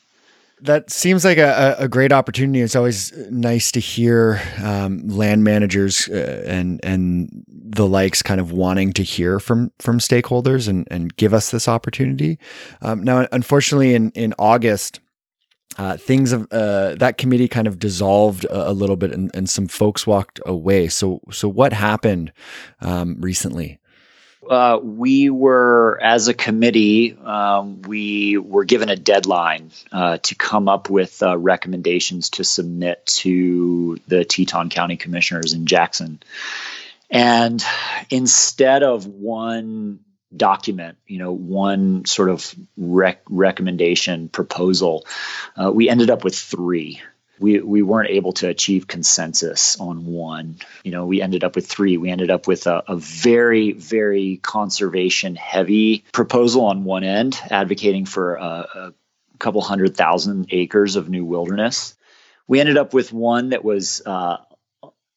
[0.62, 2.60] That seems like a, a great opportunity.
[2.60, 8.50] It's always nice to hear um, land managers uh, and and the likes kind of
[8.50, 12.38] wanting to hear from from stakeholders and and give us this opportunity.
[12.82, 15.00] Um, now, unfortunately, in in August,
[15.78, 19.48] uh, things of uh, that committee kind of dissolved a, a little bit, and, and,
[19.48, 20.88] some folks walked away.
[20.88, 22.32] So, so what happened
[22.80, 23.78] um, recently?
[24.50, 30.68] Uh, we were, as a committee, um, we were given a deadline uh, to come
[30.68, 36.20] up with uh, recommendations to submit to the Teton County Commissioners in Jackson.
[37.10, 37.64] And
[38.10, 40.00] instead of one
[40.34, 45.06] document, you know, one sort of rec- recommendation proposal,
[45.56, 47.00] uh, we ended up with three
[47.40, 50.56] we we weren't able to achieve consensus on one.
[50.84, 51.96] You know, we ended up with three.
[51.96, 58.04] We ended up with a, a very very conservation heavy proposal on one end, advocating
[58.04, 58.94] for a, a
[59.38, 61.94] couple hundred thousand acres of new wilderness.
[62.46, 64.38] We ended up with one that was uh,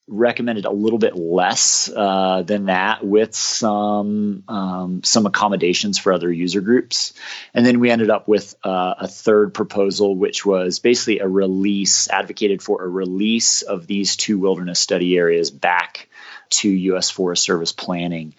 [0.07, 6.31] recommended a little bit less uh, than that with some um, some accommodations for other
[6.31, 7.13] user groups.
[7.53, 12.09] And then we ended up with uh, a third proposal which was basically a release
[12.09, 16.09] advocated for a release of these two wilderness study areas back
[16.49, 18.35] to US Forest Service planning.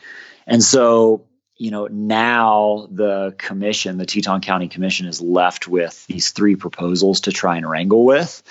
[0.47, 1.25] And so
[1.57, 7.23] you know now the commission the teton county commission is left with these three proposals
[7.23, 8.43] to try and wrangle with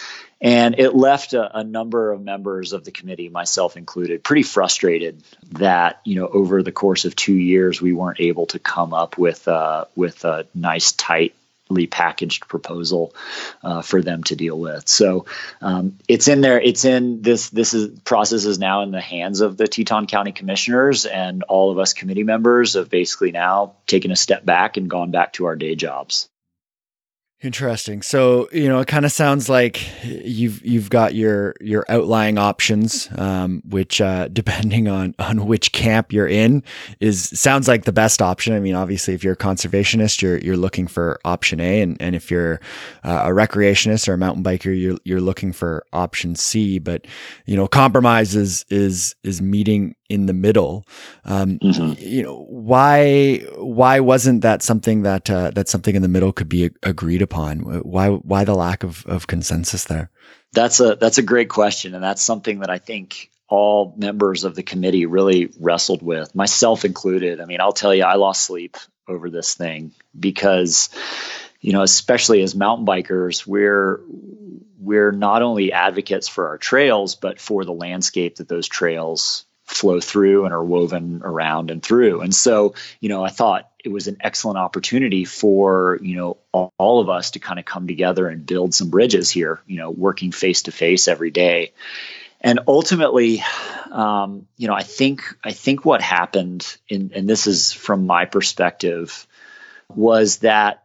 [0.41, 5.23] and it left a, a, number of members of the committee, myself included, pretty frustrated
[5.51, 9.17] that you know over the course of two years we weren't able to come up
[9.17, 13.13] with uh, with a nice tightly packaged proposal
[13.63, 14.89] uh, for them to deal with.
[14.89, 15.27] So
[15.61, 16.59] um, it's in there.
[16.59, 17.49] It's in this.
[17.51, 21.69] This is process is now in the hands of the Teton County commissioners and all
[21.69, 25.45] of us committee members have basically now taken a step back and gone back to
[25.45, 26.29] our day jobs.
[27.43, 28.03] Interesting.
[28.03, 33.09] So you know, it kind of sounds like you've you've got your your outlying options,
[33.15, 36.61] um, which uh, depending on on which camp you're in,
[36.99, 38.53] is sounds like the best option.
[38.53, 42.15] I mean, obviously, if you're a conservationist, you're you're looking for option A, and and
[42.15, 42.59] if you're
[43.03, 46.77] uh, a recreationist or a mountain biker, you're you're looking for option C.
[46.77, 47.07] But
[47.47, 50.85] you know, compromise is is is meeting in the middle.
[51.23, 51.93] Um, mm-hmm.
[51.97, 56.49] You know, why why wasn't that something that uh, that something in the middle could
[56.49, 57.59] be agreed upon?
[57.59, 60.11] Why why the lack of, of consensus there?
[60.53, 64.55] That's a that's a great question, and that's something that I think all members of
[64.55, 67.41] the committee really wrestled with, myself included.
[67.41, 68.77] I mean, I'll tell you, I lost sleep
[69.09, 70.89] over this thing because,
[71.59, 74.01] you know, especially as mountain bikers, we're
[74.79, 79.99] we're not only advocates for our trails, but for the landscape that those trails flow
[79.99, 82.21] through and are woven around and through.
[82.21, 86.37] And so, you know, I thought it was an excellent opportunity for, you know,
[86.77, 89.89] all, of us to kind of come together and build some bridges here, you know,
[89.89, 91.73] working face to face every day.
[92.41, 93.43] And ultimately,
[93.91, 98.25] um, you know, I think I think what happened, in, and this is from my
[98.25, 99.25] perspective,
[99.87, 100.83] was that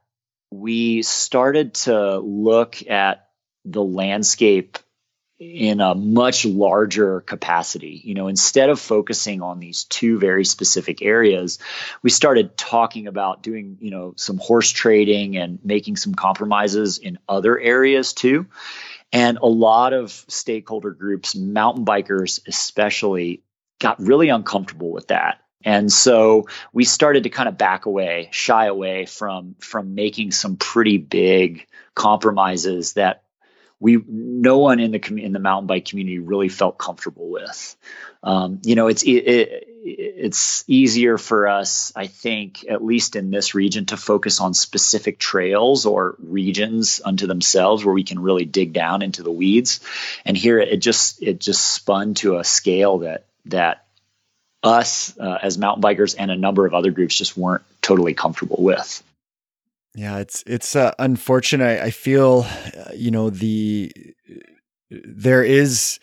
[0.51, 3.29] we started to look at
[3.65, 4.79] the landscape
[5.39, 8.01] in a much larger capacity.
[8.03, 11.59] You know, instead of focusing on these two very specific areas,
[12.03, 17.19] we started talking about doing, you know, some horse trading and making some compromises in
[17.29, 18.47] other areas too.
[19.13, 23.43] And a lot of stakeholder groups, mountain bikers especially,
[23.79, 25.41] got really uncomfortable with that.
[25.65, 30.57] And so we started to kind of back away, shy away from from making some
[30.57, 33.23] pretty big compromises that
[33.79, 37.77] we no one in the in the mountain bike community really felt comfortable with.
[38.23, 43.31] Um, you know, it's it, it, it's easier for us, I think, at least in
[43.31, 48.45] this region, to focus on specific trails or regions unto themselves where we can really
[48.47, 49.81] dig down into the weeds.
[50.25, 53.87] And here, it just it just spun to a scale that that
[54.63, 58.63] us uh, as mountain bikers and a number of other groups just weren't totally comfortable
[58.63, 59.03] with.
[59.97, 61.81] Yeah, it's it's uh, unfortunate.
[61.81, 63.91] I feel, uh, you know, the
[64.91, 65.99] there is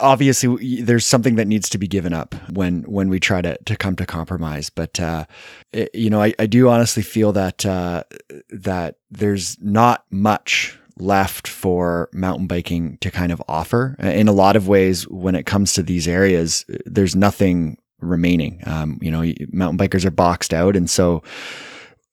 [0.00, 3.76] obviously there's something that needs to be given up when when we try to to
[3.76, 4.70] come to compromise.
[4.70, 5.26] But uh,
[5.72, 8.04] it, you know, I, I do honestly feel that uh,
[8.50, 14.54] that there's not much left for mountain biking to kind of offer in a lot
[14.54, 16.64] of ways when it comes to these areas.
[16.86, 18.62] There's nothing remaining.
[18.64, 21.24] Um, you know, mountain bikers are boxed out, and so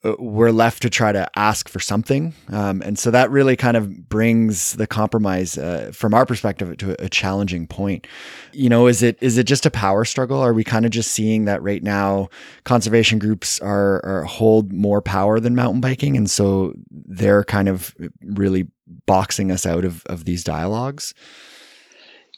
[0.04, 2.34] we're left to try to ask for something.
[2.49, 7.04] Um, and so that really kind of brings the compromise uh, from our perspective to
[7.04, 8.08] a challenging point.
[8.52, 10.39] You know, is it is it just a power struggle?
[10.39, 12.30] Are we kind of just seeing that right now
[12.64, 17.95] conservation groups are, are hold more power than mountain biking, and so they're kind of
[18.24, 18.68] really
[19.06, 21.14] boxing us out of of these dialogues?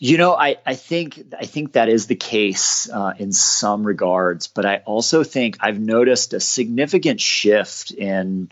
[0.04, 4.48] You know, I, I think I think that is the case uh, in some regards,
[4.48, 8.52] but I also think I've noticed a significant shift in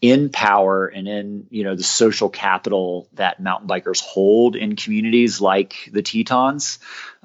[0.00, 5.40] in power and in you know the social capital that mountain bikers hold in communities
[5.40, 6.80] like the Tetons,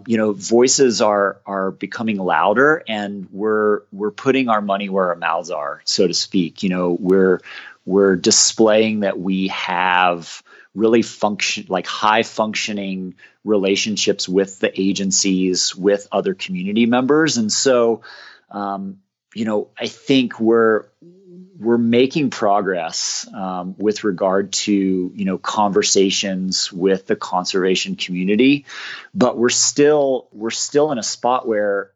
[0.06, 5.16] you know voices are are becoming louder, and we're we're putting our money where our
[5.16, 6.62] mouths are, so to speak.
[6.62, 7.42] You know we're
[7.88, 10.44] we're displaying that we have
[10.76, 17.38] really function like high functioning relationships with the agencies with other community members.
[17.38, 18.02] And so
[18.50, 19.00] um,
[19.36, 20.86] you know i think we're
[21.60, 28.66] we're making progress um, with regard to you know conversations with the conservation community,
[29.14, 31.92] but we're still we're still in a spot where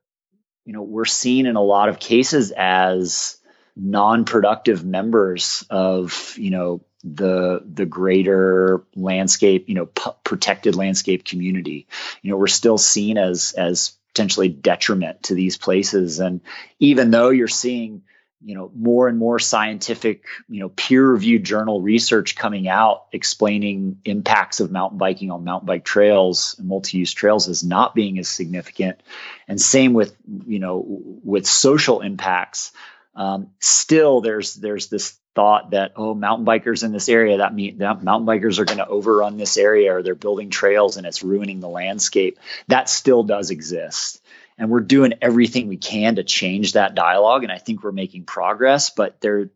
[0.66, 3.37] you know we're seen in a lot of cases as
[3.80, 11.88] non-productive members of you know the the greater landscape you know p- protected landscape community.
[12.22, 16.20] You know we're still seen as as potentially detriment to these places.
[16.20, 16.42] And
[16.80, 18.02] even though you're seeing
[18.42, 24.00] you know more and more scientific you know peer reviewed journal research coming out explaining
[24.06, 28.28] impacts of mountain biking on mountain bike trails and multi-use trails as not being as
[28.28, 29.02] significant.
[29.48, 30.16] And same with
[30.48, 32.72] you know with social impacts
[33.18, 37.80] um, still there's there's this thought that oh mountain bikers in this area that mean
[37.80, 41.24] that mountain bikers are going to overrun this area or they're building trails and it's
[41.24, 42.40] ruining the landscape.
[42.68, 44.22] That still does exist.
[44.60, 48.24] And we're doing everything we can to change that dialogue and i think we're making
[48.24, 49.50] progress but there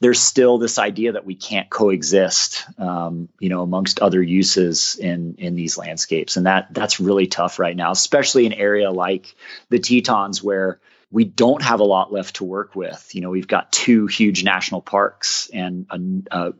[0.00, 5.34] there's still this idea that we can't coexist um, you know amongst other uses in
[5.38, 6.36] in these landscapes.
[6.36, 9.34] And that that's really tough right now especially in area like
[9.68, 10.80] the tetons where
[11.10, 14.44] we don't have a lot left to work with you know we've got two huge
[14.44, 16.52] national parks and a, a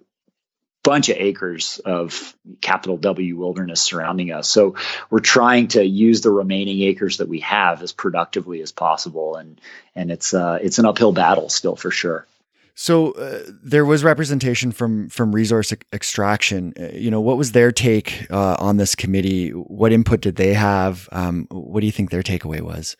[0.83, 4.49] bunch of acres of capital W wilderness surrounding us.
[4.49, 4.77] So
[5.11, 9.61] we're trying to use the remaining acres that we have as productively as possible, and
[9.95, 12.27] and it's uh, it's an uphill battle still for sure.
[12.75, 16.73] So uh, there was representation from from resource extraction.
[16.81, 19.51] Uh, you know, what was their take uh, on this committee?
[19.51, 21.09] What input did they have?
[21.13, 22.97] Um, what do you think their takeaway was?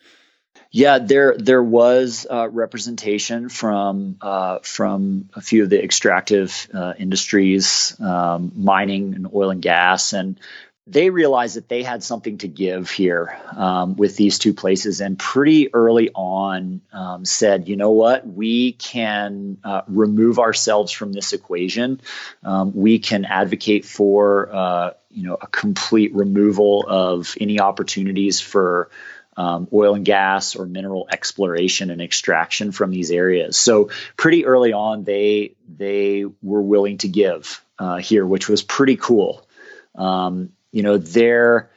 [0.73, 6.93] Yeah, there there was uh, representation from uh, from a few of the extractive uh,
[6.97, 10.39] industries, um, mining and oil and gas, and
[10.87, 15.19] they realized that they had something to give here um, with these two places, and
[15.19, 21.33] pretty early on um, said, you know what, we can uh, remove ourselves from this
[21.33, 21.99] equation.
[22.45, 28.89] Um, we can advocate for uh, you know a complete removal of any opportunities for
[29.37, 33.57] um, oil and gas or mineral exploration and extraction from these areas.
[33.57, 38.97] So pretty early on, they they were willing to give uh, here, which was pretty
[38.97, 39.47] cool.
[39.95, 41.71] Um, you know, there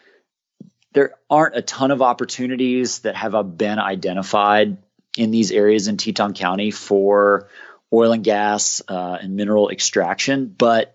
[0.93, 4.79] there aren't a ton of opportunities that have been identified
[5.17, 7.49] in these areas in Teton County for
[7.93, 10.94] oil and gas uh, and mineral extraction, but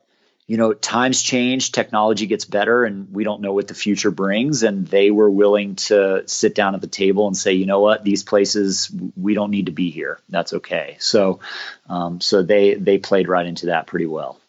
[0.50, 4.64] you know, times change, technology gets better, and we don't know what the future brings.
[4.64, 8.04] And they were willing to sit down at the table and say, you know what,
[8.04, 10.20] these places we don't need to be here.
[10.28, 10.97] That's okay.
[11.00, 11.41] So,
[11.88, 14.39] um, so they they played right into that pretty well.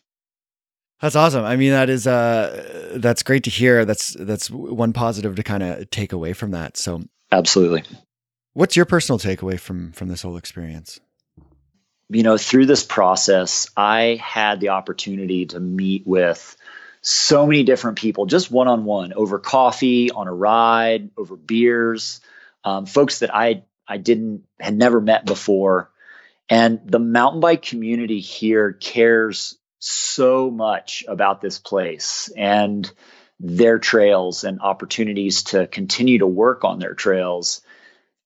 [1.03, 1.45] That's awesome.
[1.45, 3.85] I mean, that is uh, that's great to hear.
[3.85, 6.79] That's that's one positive to kind of take away from that.
[6.79, 7.83] So, absolutely.
[8.55, 10.99] What's your personal takeaway from from this whole experience?
[12.11, 16.57] You know, through this process, I had the opportunity to meet with
[17.03, 22.21] so many different people, just one on one, over coffee, on a ride, over beers,
[22.65, 25.91] um, folks that I I didn't had never met before,
[26.49, 32.91] and the mountain bike community here cares so much about this place and
[33.39, 37.63] their trails and opportunities to continue to work on their trails.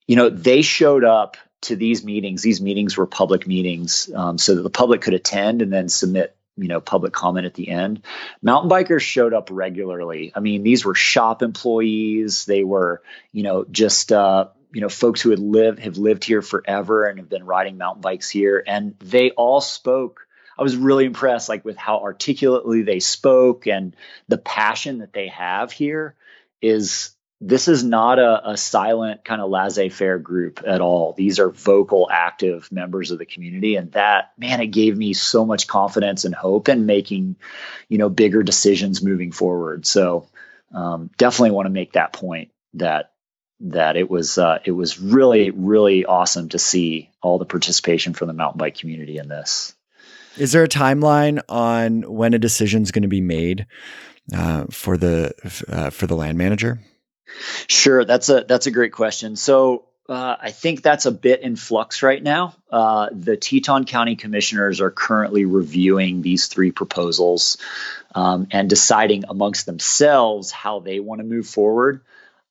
[0.08, 2.42] You know, they showed up to these meetings.
[2.42, 6.36] These meetings were public meetings, um, so that the public could attend and then submit
[6.56, 8.04] you know public comment at the end.
[8.42, 10.32] Mountain bikers showed up regularly.
[10.34, 12.44] I mean these were shop employees.
[12.44, 13.02] They were
[13.32, 17.18] you know just uh, you know folks who had lived have lived here forever and
[17.18, 18.62] have been riding mountain bikes here.
[18.66, 20.26] And they all spoke.
[20.56, 23.96] I was really impressed like with how articulately they spoke and
[24.28, 26.14] the passion that they have here
[26.62, 27.10] is
[27.40, 31.12] this is not a, a silent kind of laissez-faire group at all.
[31.12, 35.44] These are vocal, active members of the community, and that man, it gave me so
[35.44, 37.36] much confidence and hope in making,
[37.88, 39.86] you know, bigger decisions moving forward.
[39.86, 40.28] So
[40.72, 43.12] um, definitely want to make that point that
[43.60, 48.28] that it was uh, it was really really awesome to see all the participation from
[48.28, 49.74] the mountain bike community in this.
[50.36, 53.66] Is there a timeline on when a decision is going to be made
[54.34, 55.32] uh, for the
[55.68, 56.80] uh, for the land manager?
[57.66, 59.36] Sure, that's a that's a great question.
[59.36, 62.54] So uh, I think that's a bit in flux right now.
[62.70, 67.56] Uh, the Teton County commissioners are currently reviewing these three proposals
[68.14, 72.02] um, and deciding amongst themselves how they want to move forward.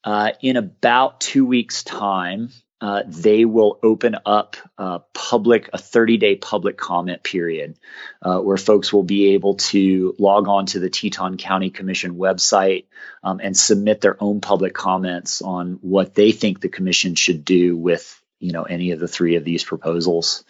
[0.04, 2.50] Uh, in about two weeks' time,
[2.84, 7.80] uh, they will open up a public a 30 day public comment period
[8.22, 12.88] uh, where folks will be able to log on to the Teton County Commission website
[13.24, 17.78] um, and submit their own public comments on what they think the commission should do
[17.78, 20.44] with you know any of the three of these proposals.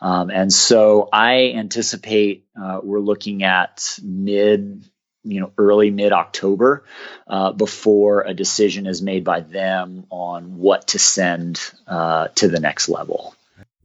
[0.00, 4.84] Um, and so i anticipate uh, we're looking at mid
[5.26, 6.84] you know early mid October
[7.26, 12.60] uh, before a decision is made by them on what to send uh, to the
[12.60, 13.34] next level.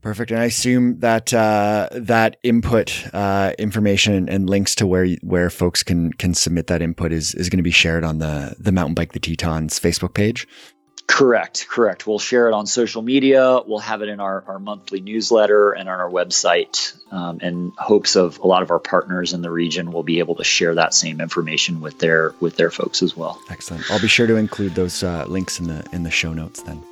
[0.02, 5.48] Perfect, and I assume that uh, that input uh, information and links to where where
[5.48, 8.72] folks can can submit that input is is going to be shared on the the
[8.72, 10.48] Mountain Bike the Tetons Facebook page.
[11.06, 12.06] Correct, correct.
[12.06, 13.60] We'll share it on social media.
[13.66, 16.94] We'll have it in our, our monthly newsletter and on our website.
[17.12, 20.36] Um, and hopes of a lot of our partners in the region will be able
[20.36, 23.40] to share that same information with their with their folks as well.
[23.50, 23.90] Excellent.
[23.90, 26.82] I'll be sure to include those uh, links in the in the show notes then.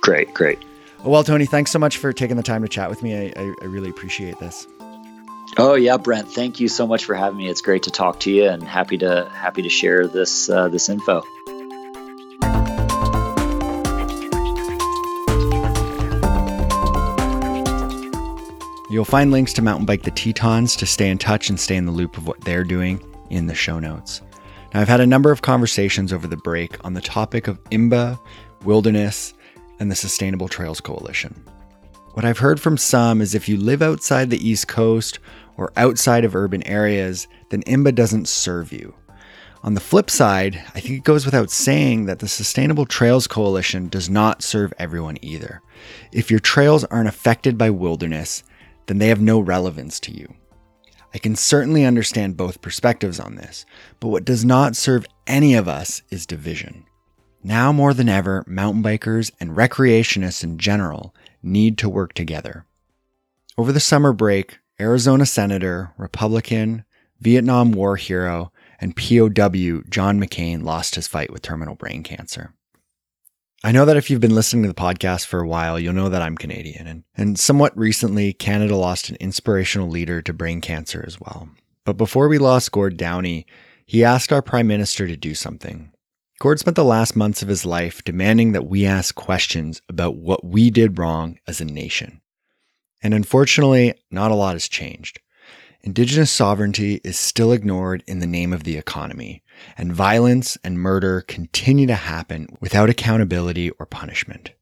[0.00, 0.58] Great, great.
[1.04, 3.16] Well, Tony, thanks so much for taking the time to chat with me.
[3.16, 4.66] I, I, I really appreciate this.
[5.56, 6.28] Oh yeah, Brent.
[6.28, 7.48] Thank you so much for having me.
[7.48, 10.88] It's great to talk to you, and happy to happy to share this uh, this
[10.88, 11.22] info.
[18.92, 21.86] You'll find links to Mountain Bike the Tetons to stay in touch and stay in
[21.86, 24.20] the loop of what they're doing in the show notes.
[24.74, 28.20] Now, I've had a number of conversations over the break on the topic of IMBA,
[28.64, 29.32] wilderness,
[29.80, 31.42] and the Sustainable Trails Coalition.
[32.12, 35.20] What I've heard from some is if you live outside the East Coast
[35.56, 38.94] or outside of urban areas, then IMBA doesn't serve you.
[39.62, 43.88] On the flip side, I think it goes without saying that the Sustainable Trails Coalition
[43.88, 45.62] does not serve everyone either.
[46.12, 48.42] If your trails aren't affected by wilderness,
[48.86, 50.34] then they have no relevance to you.
[51.14, 53.66] I can certainly understand both perspectives on this,
[54.00, 56.84] but what does not serve any of us is division.
[57.42, 62.66] Now more than ever, mountain bikers and recreationists in general need to work together.
[63.58, 66.84] Over the summer break, Arizona Senator, Republican,
[67.20, 72.54] Vietnam War hero, and POW John McCain lost his fight with terminal brain cancer.
[73.64, 76.08] I know that if you've been listening to the podcast for a while, you'll know
[76.08, 76.88] that I'm Canadian.
[76.88, 81.48] And, and somewhat recently, Canada lost an inspirational leader to brain cancer as well.
[81.84, 83.46] But before we lost Gord Downie,
[83.86, 85.92] he asked our Prime Minister to do something.
[86.40, 90.44] Gord spent the last months of his life demanding that we ask questions about what
[90.44, 92.20] we did wrong as a nation.
[93.00, 95.20] And unfortunately, not a lot has changed.
[95.82, 99.44] Indigenous sovereignty is still ignored in the name of the economy,
[99.76, 104.52] and violence and murder continue to happen without accountability or punishment.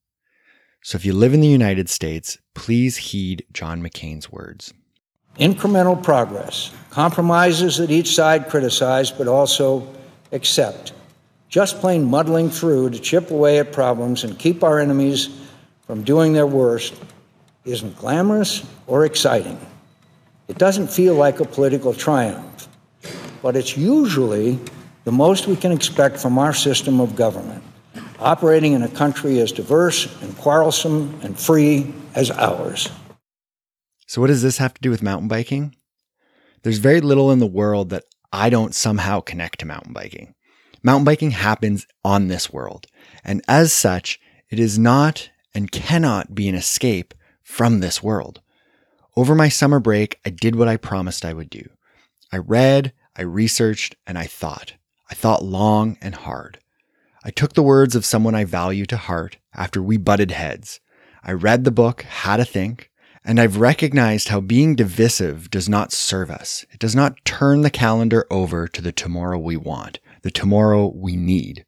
[0.82, 4.72] So if you live in the United States, please heed John McCain's words.
[5.38, 9.86] Incremental progress, compromises that each side criticize but also
[10.32, 10.92] accept,
[11.48, 15.28] just plain muddling through to chip away at problems and keep our enemies
[15.86, 16.94] from doing their worst,
[17.64, 19.58] isn't glamorous or exciting.
[20.48, 22.68] It doesn't feel like a political triumph,
[23.42, 24.58] but it's usually
[25.04, 27.62] the most we can expect from our system of government,
[28.18, 32.88] operating in a country as diverse and quarrelsome and free as ours.
[34.06, 35.74] So, what does this have to do with mountain biking?
[36.62, 40.34] There's very little in the world that I don't somehow connect to mountain biking.
[40.82, 42.86] Mountain biking happens on this world,
[43.24, 44.18] and as such,
[44.50, 48.40] it is not and cannot be an escape from this world.
[49.16, 51.68] Over my summer break, I did what I promised I would do.
[52.32, 54.74] I read, I researched, and I thought.
[55.10, 56.60] I thought long and hard.
[57.24, 60.80] I took the words of someone I value to heart after we butted heads.
[61.24, 62.90] I read the book, How to Think,
[63.24, 66.64] and I've recognized how being divisive does not serve us.
[66.70, 71.16] It does not turn the calendar over to the tomorrow we want, the tomorrow we
[71.16, 71.66] need.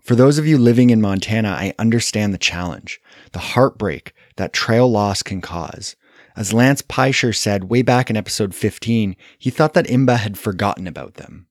[0.00, 3.00] For those of you living in Montana, I understand the challenge,
[3.32, 5.96] the heartbreak that trail loss can cause.
[6.34, 10.86] As Lance Peischer said way back in episode 15, he thought that IMBA had forgotten
[10.86, 11.48] about them.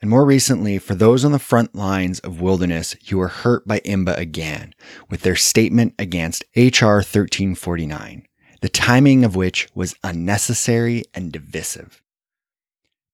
[0.00, 3.80] And more recently, for those on the front lines of wilderness, you were hurt by
[3.80, 4.72] IMBA again
[5.10, 8.26] with their statement against HR 1349,
[8.60, 12.00] the timing of which was unnecessary and divisive.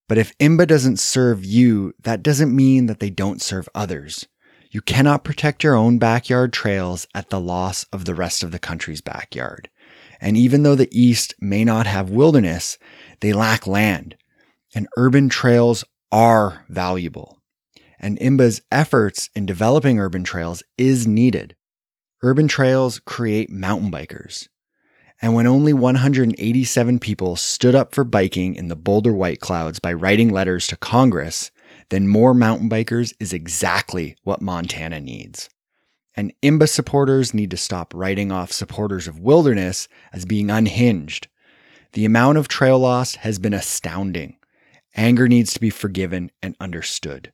[0.08, 4.26] But if IMBA doesn't serve you, that doesn't mean that they don't serve others.
[4.70, 8.58] You cannot protect your own backyard trails at the loss of the rest of the
[8.58, 9.70] country's backyard.
[10.20, 12.76] And even though the East may not have wilderness,
[13.20, 14.16] they lack land.
[14.74, 17.38] And urban trails are valuable.
[17.98, 21.56] And IMBA's efforts in developing urban trails is needed.
[22.22, 24.48] urban trails create mountain bikers.
[25.22, 29.92] And when only 187 people stood up for biking in the Boulder White Clouds by
[29.92, 31.50] writing letters to Congress,
[31.90, 35.48] then more mountain bikers is exactly what Montana needs.
[36.16, 41.28] And IMBA supporters need to stop writing off supporters of wilderness as being unhinged.
[41.92, 44.36] The amount of trail loss has been astounding.
[44.96, 47.32] Anger needs to be forgiven and understood.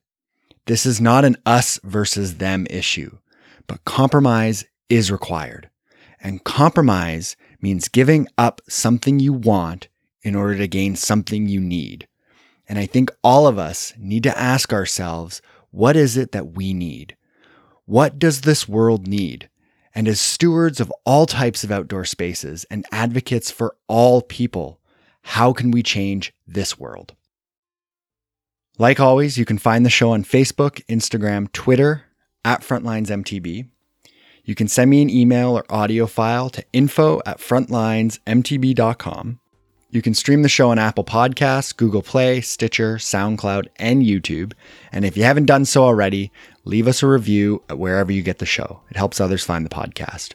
[0.65, 3.17] This is not an us versus them issue,
[3.67, 5.69] but compromise is required.
[6.19, 9.87] And compromise means giving up something you want
[10.23, 12.07] in order to gain something you need.
[12.67, 15.41] And I think all of us need to ask ourselves
[15.71, 17.15] what is it that we need?
[17.85, 19.49] What does this world need?
[19.93, 24.79] And as stewards of all types of outdoor spaces and advocates for all people,
[25.23, 27.15] how can we change this world?
[28.77, 32.05] Like always, you can find the show on Facebook, Instagram, Twitter,
[32.43, 33.69] at FrontlinesMTB.
[34.43, 39.39] You can send me an email or audio file to info at frontlinesmtb.com.
[39.93, 44.53] You can stream the show on Apple Podcasts, Google Play, Stitcher, SoundCloud, and YouTube.
[44.91, 46.31] And if you haven't done so already,
[46.63, 48.81] leave us a review at wherever you get the show.
[48.89, 50.33] It helps others find the podcast.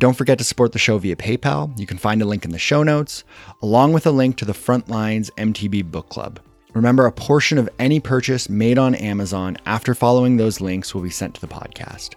[0.00, 1.78] Don't forget to support the show via PayPal.
[1.78, 3.22] You can find a link in the show notes,
[3.62, 6.40] along with a link to the Frontlines MTB Book Club.
[6.74, 11.10] Remember, a portion of any purchase made on Amazon after following those links will be
[11.10, 12.14] sent to the podcast.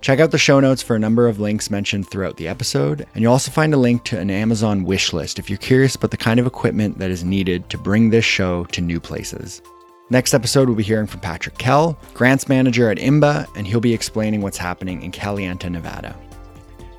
[0.00, 3.22] Check out the show notes for a number of links mentioned throughout the episode, and
[3.22, 6.16] you'll also find a link to an Amazon wish list if you're curious about the
[6.16, 9.62] kind of equipment that is needed to bring this show to new places.
[10.10, 13.94] Next episode, we'll be hearing from Patrick Kell, grants manager at IMBA, and he'll be
[13.94, 16.16] explaining what's happening in Caliente, Nevada.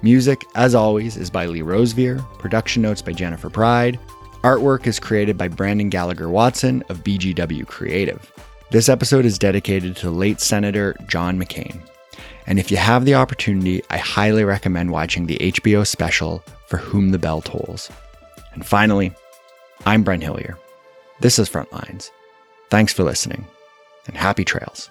[0.01, 3.99] Music, as always, is by Lee Rosevere, production notes by Jennifer Pride.
[4.43, 8.29] Artwork is created by Brandon Gallagher Watson of BGW Creative.
[8.71, 11.79] This episode is dedicated to late Senator John McCain.
[12.45, 17.11] And if you have the opportunity, I highly recommend watching the HBO special For Whom
[17.11, 17.89] the Bell Tolls.
[18.53, 19.13] And finally,
[19.85, 20.57] I'm Brent Hillier.
[21.21, 22.11] This is Frontlines.
[22.69, 23.47] Thanks for listening,
[24.07, 24.89] and happy trails.